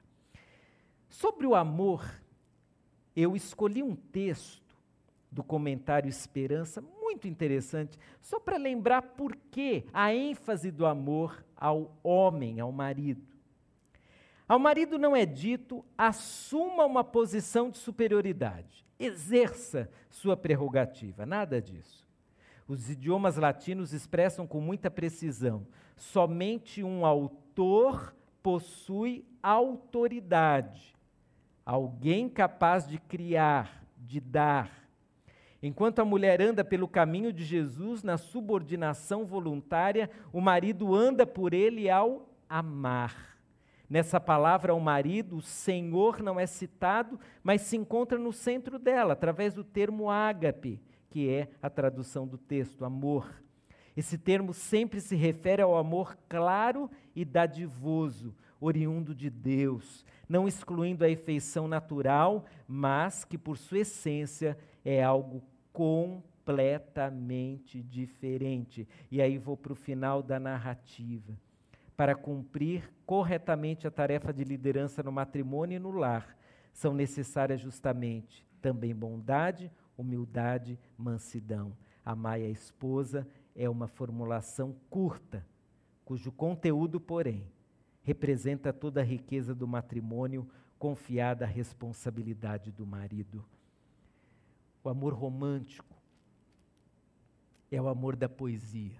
Sobre 1.10 1.46
o 1.48 1.56
amor, 1.56 2.22
eu 3.16 3.36
escolhi 3.36 3.82
um 3.82 3.96
texto 3.96 4.69
do 5.32 5.44
comentário 5.44 6.10
Esperança, 6.10 6.82
muito 6.82 7.28
interessante, 7.28 7.98
só 8.22 8.40
para 8.40 8.58
lembrar 8.58 9.02
por 9.02 9.36
que 9.36 9.86
a 9.94 10.14
ênfase 10.14 10.72
do 10.72 10.86
amor 10.86 11.44
ao 11.56 11.98
homem, 12.04 12.60
ao 12.60 12.72
marido. 12.72 13.28
Ao 14.48 14.58
marido 14.58 14.98
não 14.98 15.16
é 15.16 15.26
dito, 15.26 15.86
assuma 15.98 16.86
uma 16.86 17.04
posição 17.04 17.70
de 17.70 17.78
superioridade, 17.78 18.84
exerça 19.00 19.90
sua 20.10 20.36
prerrogativa, 20.36 21.26
nada 21.26 21.62
disso. 21.62 22.08
Os 22.68 22.90
idiomas 22.90 23.36
latinos 23.36 23.94
expressam 23.94 24.48
com 24.48 24.60
muita 24.60 24.90
precisão: 24.90 25.68
somente 25.96 26.84
um 26.84 27.06
autor 27.06 28.16
possui 28.42 29.26
autoridade, 29.42 30.96
alguém 31.66 32.30
capaz 32.30 32.88
de 32.88 32.98
criar, 32.98 33.84
de 33.98 34.20
dar, 34.20 34.79
Enquanto 35.62 36.00
a 36.00 36.06
mulher 36.06 36.42
anda 36.42 36.64
pelo 36.64 36.88
caminho 36.88 37.34
de 37.34 37.44
Jesus 37.44 38.02
na 38.02 38.18
subordinação 38.18 39.26
voluntária, 39.26 40.10
o 40.32 40.40
marido 40.40 40.96
anda 40.96 41.28
por 41.28 41.54
ele 41.54 41.90
ao 41.90 42.30
amar. 42.48 43.38
Nessa 43.90 44.20
palavra 44.20 44.72
ao 44.72 44.80
marido, 44.80 45.38
o 45.38 45.42
Senhor 45.42 46.22
não 46.22 46.40
é 46.40 46.46
citado, 46.46 47.20
mas 47.44 47.62
se 47.62 47.76
encontra 47.76 48.18
no 48.18 48.32
centro 48.32 48.78
dela, 48.78 49.14
através 49.14 49.54
do 49.54 49.64
termo 49.64 50.10
ágape, 50.10 50.80
que 51.10 51.28
é 51.28 51.50
a 51.62 51.70
tradução 51.70 52.28
do 52.28 52.38
texto, 52.38 52.86
amor. 52.86 53.28
Esse 53.98 54.18
termo 54.18 54.54
sempre 54.54 55.02
se 55.02 55.16
refere 55.16 55.62
ao 55.62 55.76
amor 55.76 56.18
claro 56.30 56.90
e 57.16 57.26
dadivoso, 57.26 58.34
oriundo 58.62 59.16
de 59.16 59.30
Deus, 59.30 60.06
não 60.30 60.48
excluindo 60.48 61.04
a 61.04 61.10
efeição 61.10 61.68
natural, 61.68 62.46
mas 62.68 63.26
que 63.26 63.38
por 63.38 63.58
sua 63.58 63.80
essência 63.80 64.58
é 64.86 65.04
algo 65.04 65.44
completamente 65.74 67.82
diferente. 67.82 68.88
E 69.10 69.22
aí 69.22 69.40
vou 69.40 69.58
para 69.58 69.74
o 69.74 69.76
final 69.76 70.22
da 70.22 70.40
narrativa. 70.40 71.36
Para 71.98 72.16
cumprir 72.16 72.94
corretamente 73.06 73.88
a 73.88 73.92
tarefa 73.92 74.32
de 74.32 74.44
liderança 74.44 75.02
no 75.02 75.12
matrimônio 75.12 75.76
e 75.76 75.80
no 75.80 75.92
lar, 75.92 76.38
são 76.72 76.94
necessárias 76.94 77.60
justamente 77.60 78.48
também 78.62 78.96
bondade, 78.96 79.72
humildade, 79.98 80.80
mansidão. 80.98 81.76
Amai 82.06 82.44
a 82.44 82.50
esposa 82.50 83.28
é 83.56 83.70
uma 83.70 83.88
formulação 83.88 84.76
curta, 84.90 85.46
cujo 86.06 86.32
conteúdo, 86.32 87.00
porém, 87.00 87.46
representa 88.10 88.74
toda 88.74 89.02
a 89.02 89.04
riqueza 89.04 89.54
do 89.54 89.68
matrimônio 89.68 90.50
confiada 90.80 91.46
à 91.46 91.48
responsabilidade 91.48 92.72
do 92.72 92.84
marido. 92.84 93.46
O 94.84 94.90
amor 94.90 95.14
romântico 95.14 95.96
é 97.72 97.80
o 97.80 97.88
amor 97.88 98.16
da 98.16 98.28
poesia. 98.28 98.98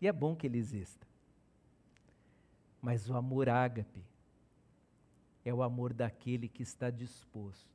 E 0.00 0.08
é 0.08 0.12
bom 0.12 0.34
que 0.34 0.48
ele 0.48 0.58
exista. 0.58 1.06
Mas 2.82 3.08
o 3.08 3.14
amor 3.14 3.48
ágape 3.48 4.04
é 5.44 5.54
o 5.54 5.62
amor 5.62 5.92
daquele 5.92 6.48
que 6.48 6.64
está 6.64 6.90
disposto 6.90 7.70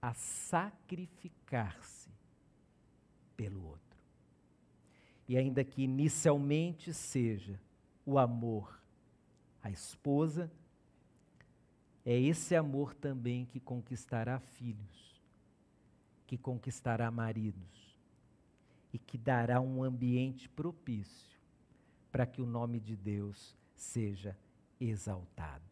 a 0.00 0.14
sacrificar-se 0.14 2.08
pelo 3.36 3.62
outro. 3.62 3.98
E 5.28 5.36
ainda 5.36 5.62
que 5.62 5.82
inicialmente 5.82 6.94
seja 6.94 7.60
o 8.06 8.18
amor 8.18 8.80
à 9.62 9.70
esposa, 9.70 10.50
é 12.04 12.18
esse 12.18 12.56
amor 12.56 12.94
também 12.94 13.46
que 13.46 13.60
conquistará 13.60 14.40
filhos, 14.40 15.22
que 16.26 16.36
conquistará 16.36 17.10
maridos 17.10 17.96
e 18.92 18.98
que 18.98 19.16
dará 19.16 19.60
um 19.60 19.82
ambiente 19.82 20.48
propício 20.48 21.38
para 22.10 22.26
que 22.26 22.42
o 22.42 22.46
nome 22.46 22.80
de 22.80 22.96
Deus 22.96 23.56
seja 23.74 24.36
exaltado. 24.80 25.64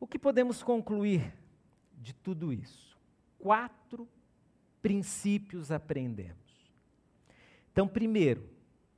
O 0.00 0.06
que 0.06 0.18
podemos 0.18 0.62
concluir 0.62 1.32
de 2.00 2.14
tudo 2.14 2.52
isso? 2.52 2.98
Quatro 3.38 4.08
princípios 4.82 5.70
aprendemos. 5.70 6.38
Então, 7.72 7.88
primeiro, 7.88 8.48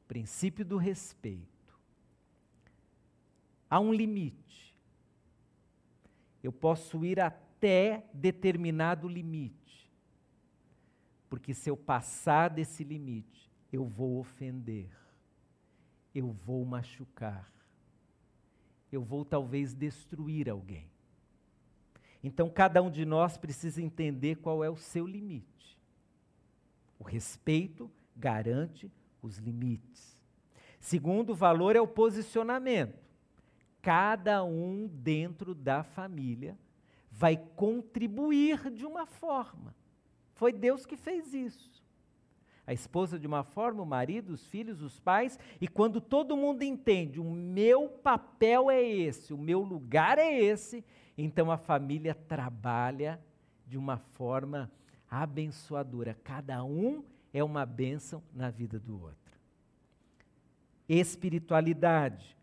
princípio 0.09 0.64
do 0.64 0.76
respeito. 0.76 1.56
Há 3.69 3.81
um 3.81 3.93
limite. 3.93 4.77
Eu 6.43 6.53
posso 6.53 7.05
ir 7.05 7.21
até 7.21 8.05
determinado 8.12 9.09
limite. 9.09 9.91
Porque 11.29 11.53
se 11.53 11.69
eu 11.69 11.77
passar 11.77 12.49
desse 12.49 12.85
limite, 12.85 13.51
eu 13.73 13.85
vou 13.85 14.19
ofender, 14.19 14.89
eu 16.14 16.31
vou 16.31 16.64
machucar, 16.64 17.53
eu 18.91 19.03
vou 19.03 19.25
talvez 19.25 19.75
destruir 19.75 20.49
alguém. 20.49 20.89
Então, 22.23 22.49
cada 22.49 22.83
um 22.83 22.91
de 22.91 23.05
nós 23.05 23.37
precisa 23.37 23.83
entender 23.83 24.37
qual 24.37 24.64
é 24.64 24.71
o 24.71 24.77
seu 24.77 25.07
limite. 25.07 25.79
O 26.99 27.05
respeito 27.05 27.91
garante 28.17 28.91
os 29.21 29.37
limites. 29.37 30.17
Segundo 30.81 31.35
valor 31.35 31.77
é 31.77 31.81
o 31.81 31.87
posicionamento. 31.87 33.06
Cada 33.87 34.43
um 34.43 34.89
dentro 34.89 35.55
da 35.55 35.84
família 35.84 36.59
vai 37.09 37.37
contribuir 37.37 38.68
de 38.68 38.84
uma 38.84 39.07
forma. 39.07 39.72
Foi 40.34 40.53
Deus 40.53 40.84
que 40.84 40.97
fez 40.97 41.32
isso. 41.32 41.70
A 42.66 42.72
esposa 42.72 43.16
de 43.16 43.28
uma 43.28 43.45
forma, 43.45 43.84
o 43.84 43.87
marido, 43.87 44.30
os 44.30 44.45
filhos, 44.49 44.82
os 44.82 44.99
pais, 44.99 45.39
e 45.61 45.68
quando 45.68 46.01
todo 46.01 46.37
mundo 46.37 46.64
entende, 46.64 47.20
o 47.20 47.30
meu 47.30 47.89
papel 47.89 48.68
é 48.68 48.84
esse, 48.84 49.32
o 49.32 49.39
meu 49.39 49.61
lugar 49.61 50.18
é 50.18 50.37
esse, 50.37 50.84
então 51.16 51.49
a 51.49 51.57
família 51.57 52.12
trabalha 52.12 53.22
de 53.68 53.78
uma 53.78 53.99
forma 53.99 54.68
abençoadora. 55.09 56.18
Cada 56.24 56.64
um 56.64 57.05
é 57.32 57.45
uma 57.45 57.64
bênção 57.64 58.20
na 58.34 58.51
vida 58.51 58.80
do 58.80 59.01
outro. 59.01 59.39
Espiritualidade. 60.89 62.37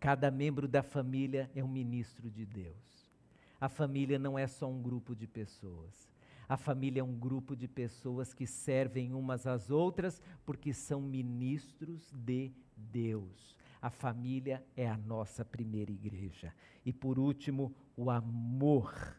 Cada 0.00 0.30
membro 0.30 0.66
da 0.66 0.82
família 0.82 1.50
é 1.54 1.62
um 1.62 1.68
ministro 1.68 2.30
de 2.30 2.46
Deus. 2.46 3.12
A 3.60 3.68
família 3.68 4.18
não 4.18 4.38
é 4.38 4.46
só 4.46 4.66
um 4.66 4.80
grupo 4.80 5.14
de 5.14 5.26
pessoas. 5.26 6.08
A 6.48 6.56
família 6.56 7.00
é 7.00 7.04
um 7.04 7.14
grupo 7.14 7.54
de 7.54 7.68
pessoas 7.68 8.32
que 8.32 8.46
servem 8.46 9.12
umas 9.12 9.46
às 9.46 9.70
outras 9.70 10.22
porque 10.46 10.72
são 10.72 11.02
ministros 11.02 12.10
de 12.12 12.50
Deus. 12.74 13.54
A 13.80 13.90
família 13.90 14.64
é 14.74 14.88
a 14.88 14.96
nossa 14.96 15.44
primeira 15.44 15.92
igreja. 15.92 16.54
E 16.84 16.92
por 16.92 17.18
último, 17.18 17.72
o 17.94 18.10
amor, 18.10 19.16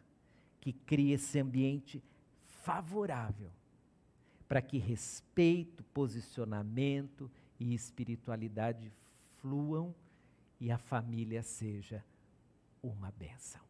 que 0.60 0.72
cria 0.72 1.14
esse 1.14 1.38
ambiente 1.38 2.02
favorável 2.44 3.50
para 4.48 4.60
que 4.60 4.78
respeito, 4.78 5.82
posicionamento 5.84 7.30
e 7.58 7.72
espiritualidade 7.72 8.92
fluam 9.40 9.94
e 10.62 10.70
a 10.70 10.78
família 10.78 11.42
seja 11.42 12.04
uma 12.82 13.10
bênção. 13.10 13.60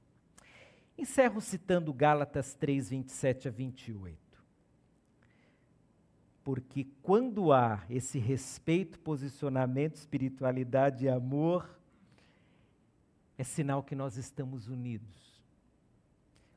Encerro 0.96 1.40
citando 1.40 1.92
Gálatas 1.92 2.54
3, 2.54 2.90
27 2.90 3.48
a 3.48 3.50
28 3.50 4.22
porque 6.44 6.86
quando 7.02 7.52
há 7.52 7.84
esse 7.88 8.18
respeito, 8.18 8.98
posicionamento, 8.98 9.96
espiritualidade 9.96 11.04
e 11.04 11.08
amor, 11.08 11.78
é 13.38 13.44
sinal 13.44 13.82
que 13.82 13.94
nós 13.94 14.16
estamos 14.16 14.68
unidos. 14.68 15.40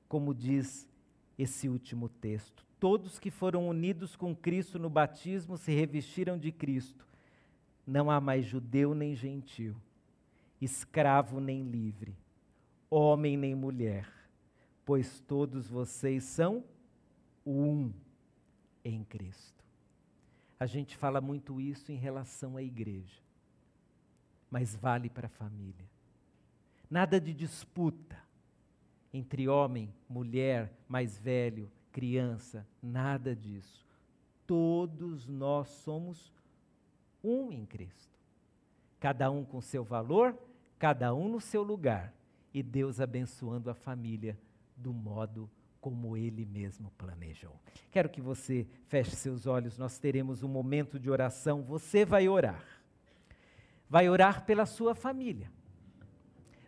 Como 0.08 0.34
diz 0.34 0.90
esse 1.38 1.70
último 1.70 2.10
texto: 2.10 2.66
todos 2.80 3.20
que 3.20 3.30
foram 3.30 3.68
unidos 3.68 4.16
com 4.16 4.36
Cristo 4.36 4.80
no 4.80 4.90
batismo 4.90 5.58
se 5.58 5.74
revestiram 5.74 6.38
de 6.38 6.52
Cristo. 6.52 7.06
Não 7.86 8.10
há 8.10 8.20
mais 8.20 8.46
judeu 8.46 8.96
nem 8.96 9.14
gentil, 9.14 9.76
escravo 10.66 11.39
nem 11.39 11.63
livre, 11.63 12.16
homem 12.89 13.38
nem 13.38 13.55
mulher, 13.55 14.07
pois 14.84 15.20
todos 15.22 15.70
vocês 15.70 16.24
são 16.24 16.63
um 17.45 17.91
em 18.84 19.03
Cristo. 19.03 19.63
A 20.59 20.66
gente 20.66 20.95
fala 20.95 21.20
muito 21.20 21.59
isso 21.59 21.91
em 21.91 21.95
relação 21.95 22.57
à 22.57 22.63
igreja, 22.63 23.22
mas 24.49 24.76
vale 24.76 25.09
para 25.09 25.28
a 25.28 25.30
família. 25.30 25.86
Nada 26.89 27.20
de 27.20 27.34
disputa 27.34 28.18
entre 29.11 29.47
homem, 29.47 29.93
mulher, 30.07 30.72
mais 30.88 31.18
velho, 31.18 31.72
criança, 31.91 32.68
nada 32.82 33.36
disso. 33.36 33.86
Todos 34.45 35.28
nós 35.28 35.68
somos 35.70 36.32
um 37.24 37.51
em 37.51 37.66
Cristo. 37.66 38.13
Cada 38.99 39.32
um 39.32 39.43
com 39.43 39.61
seu 39.61 39.84
valor, 39.84 40.38
cada 40.78 41.13
um 41.13 41.30
no 41.30 41.39
seu 41.39 41.63
lugar, 41.63 42.13
e 42.53 42.63
Deus 42.63 42.99
abençoando 42.99 43.69
a 43.69 43.73
família 43.73 44.38
do 44.78 44.93
modo 44.93 45.49
como 45.82 46.17
ele 46.17 46.45
mesmo 46.45 46.91
planejou. 46.97 47.53
Quero 47.91 48.09
que 48.09 48.19
você 48.19 48.65
feche 48.88 49.15
seus 49.15 49.45
olhos, 49.45 49.78
nós 49.78 49.99
teremos 49.99 50.41
um 50.41 50.47
momento 50.47 50.99
de 50.99 51.09
oração. 51.09 51.61
Você 51.61 52.03
vai 52.03 52.28
orar. 52.28 52.65
Vai 53.89 54.09
orar 54.09 54.45
pela 54.45 54.65
sua 54.65 54.95
família. 54.95 55.51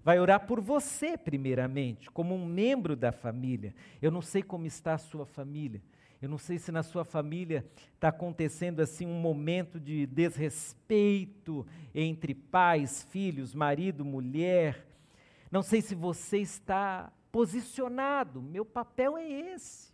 Vai 0.03 0.19
orar 0.19 0.45
por 0.45 0.61
você, 0.61 1.17
primeiramente, 1.17 2.11
como 2.11 2.35
um 2.35 2.45
membro 2.45 2.95
da 2.95 3.11
família. 3.11 3.73
Eu 4.01 4.11
não 4.11 4.21
sei 4.21 4.43
como 4.43 4.65
está 4.65 4.93
a 4.93 4.99
sua 4.99 5.25
família. 5.25 5.81
Eu 6.21 6.29
não 6.29 6.37
sei 6.37 6.57
se 6.57 6.71
na 6.71 6.81
sua 6.81 7.05
família 7.05 7.65
está 7.93 8.07
acontecendo 8.07 8.79
assim 8.79 9.05
um 9.05 9.19
momento 9.19 9.79
de 9.79 10.07
desrespeito 10.07 11.65
entre 11.93 12.33
pais, 12.33 13.03
filhos, 13.03 13.53
marido, 13.53 14.03
mulher. 14.03 14.85
Não 15.51 15.61
sei 15.61 15.81
se 15.81 15.93
você 15.93 16.39
está 16.39 17.11
posicionado. 17.31 18.41
Meu 18.41 18.65
papel 18.65 19.15
é 19.15 19.29
esse. 19.29 19.93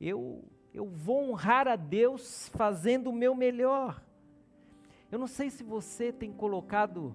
Eu, 0.00 0.44
eu 0.72 0.86
vou 0.86 1.30
honrar 1.30 1.68
a 1.68 1.76
Deus 1.76 2.48
fazendo 2.54 3.10
o 3.10 3.14
meu 3.14 3.34
melhor. 3.34 4.02
Eu 5.10 5.18
não 5.18 5.26
sei 5.26 5.50
se 5.50 5.62
você 5.62 6.10
tem 6.10 6.32
colocado 6.32 7.14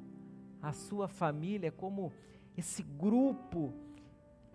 a 0.62 0.72
sua 0.72 1.08
família 1.08 1.72
como 1.72 2.14
esse 2.56 2.84
grupo 2.84 3.74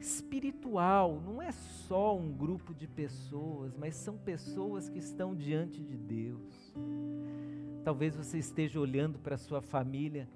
espiritual, 0.02 1.22
não 1.24 1.40
é 1.40 1.52
só 1.52 2.16
um 2.16 2.32
grupo 2.32 2.74
de 2.74 2.88
pessoas, 2.88 3.76
mas 3.76 3.94
são 3.94 4.18
pessoas 4.18 4.88
que 4.88 4.98
estão 4.98 5.32
diante 5.32 5.80
de 5.80 5.96
Deus. 5.96 6.74
Talvez 7.84 8.16
você 8.16 8.38
esteja 8.38 8.80
olhando 8.80 9.20
para 9.20 9.36
a 9.36 9.38
sua 9.38 9.62
família 9.62 10.28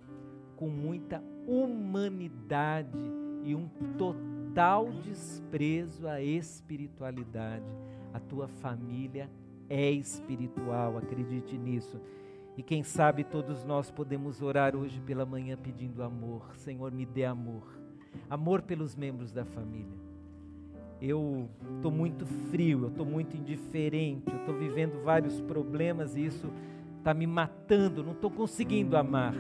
com 0.55 0.69
muita 0.69 1.21
humanidade 1.49 2.97
e 3.43 3.57
um 3.57 3.69
total 3.99 4.93
desprezo 5.03 6.07
à 6.07 6.23
espiritualidade. 6.23 7.67
A 8.15 8.21
tua 8.21 8.47
família 8.47 9.29
é 9.69 9.91
espiritual, 9.91 10.97
acredite 10.97 11.59
nisso. 11.59 12.01
E 12.57 12.63
quem 12.63 12.85
sabe 12.85 13.25
todos 13.25 13.65
nós 13.65 13.91
podemos 13.91 14.41
orar 14.41 14.77
hoje 14.77 15.01
pela 15.01 15.27
manhã 15.27 15.57
pedindo 15.57 16.05
amor. 16.05 16.55
Senhor, 16.55 16.93
me 16.93 17.05
dê 17.05 17.25
amor. 17.25 17.86
Amor 18.29 18.63
pelos 18.63 18.95
membros 18.95 19.33
da 19.33 19.45
família. 19.45 20.07
Eu 21.01 21.49
estou 21.77 21.91
muito 21.91 22.25
frio, 22.25 22.85
eu 22.85 22.89
estou 22.89 23.05
muito 23.05 23.37
indiferente, 23.37 24.31
eu 24.31 24.39
estou 24.39 24.55
vivendo 24.55 25.03
vários 25.03 25.41
problemas 25.43 26.17
e 26.17 26.25
isso 26.25 26.51
está 26.99 27.13
me 27.13 27.27
matando, 27.27 28.03
não 28.03 28.13
estou 28.13 28.31
conseguindo 28.31 28.97
amar. 28.97 29.35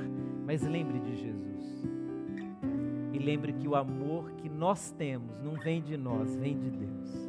Mas 0.44 0.62
lembre 0.62 1.00
de 1.00 1.16
Jesus. 1.16 1.88
E 3.12 3.18
lembre 3.18 3.54
que 3.54 3.66
o 3.66 3.74
amor 3.74 4.32
que 4.32 4.48
nós 4.48 4.92
temos 4.92 5.40
não 5.40 5.54
vem 5.54 5.82
de 5.82 5.96
nós, 5.96 6.36
vem 6.36 6.58
de 6.58 6.70
Deus. 6.70 7.25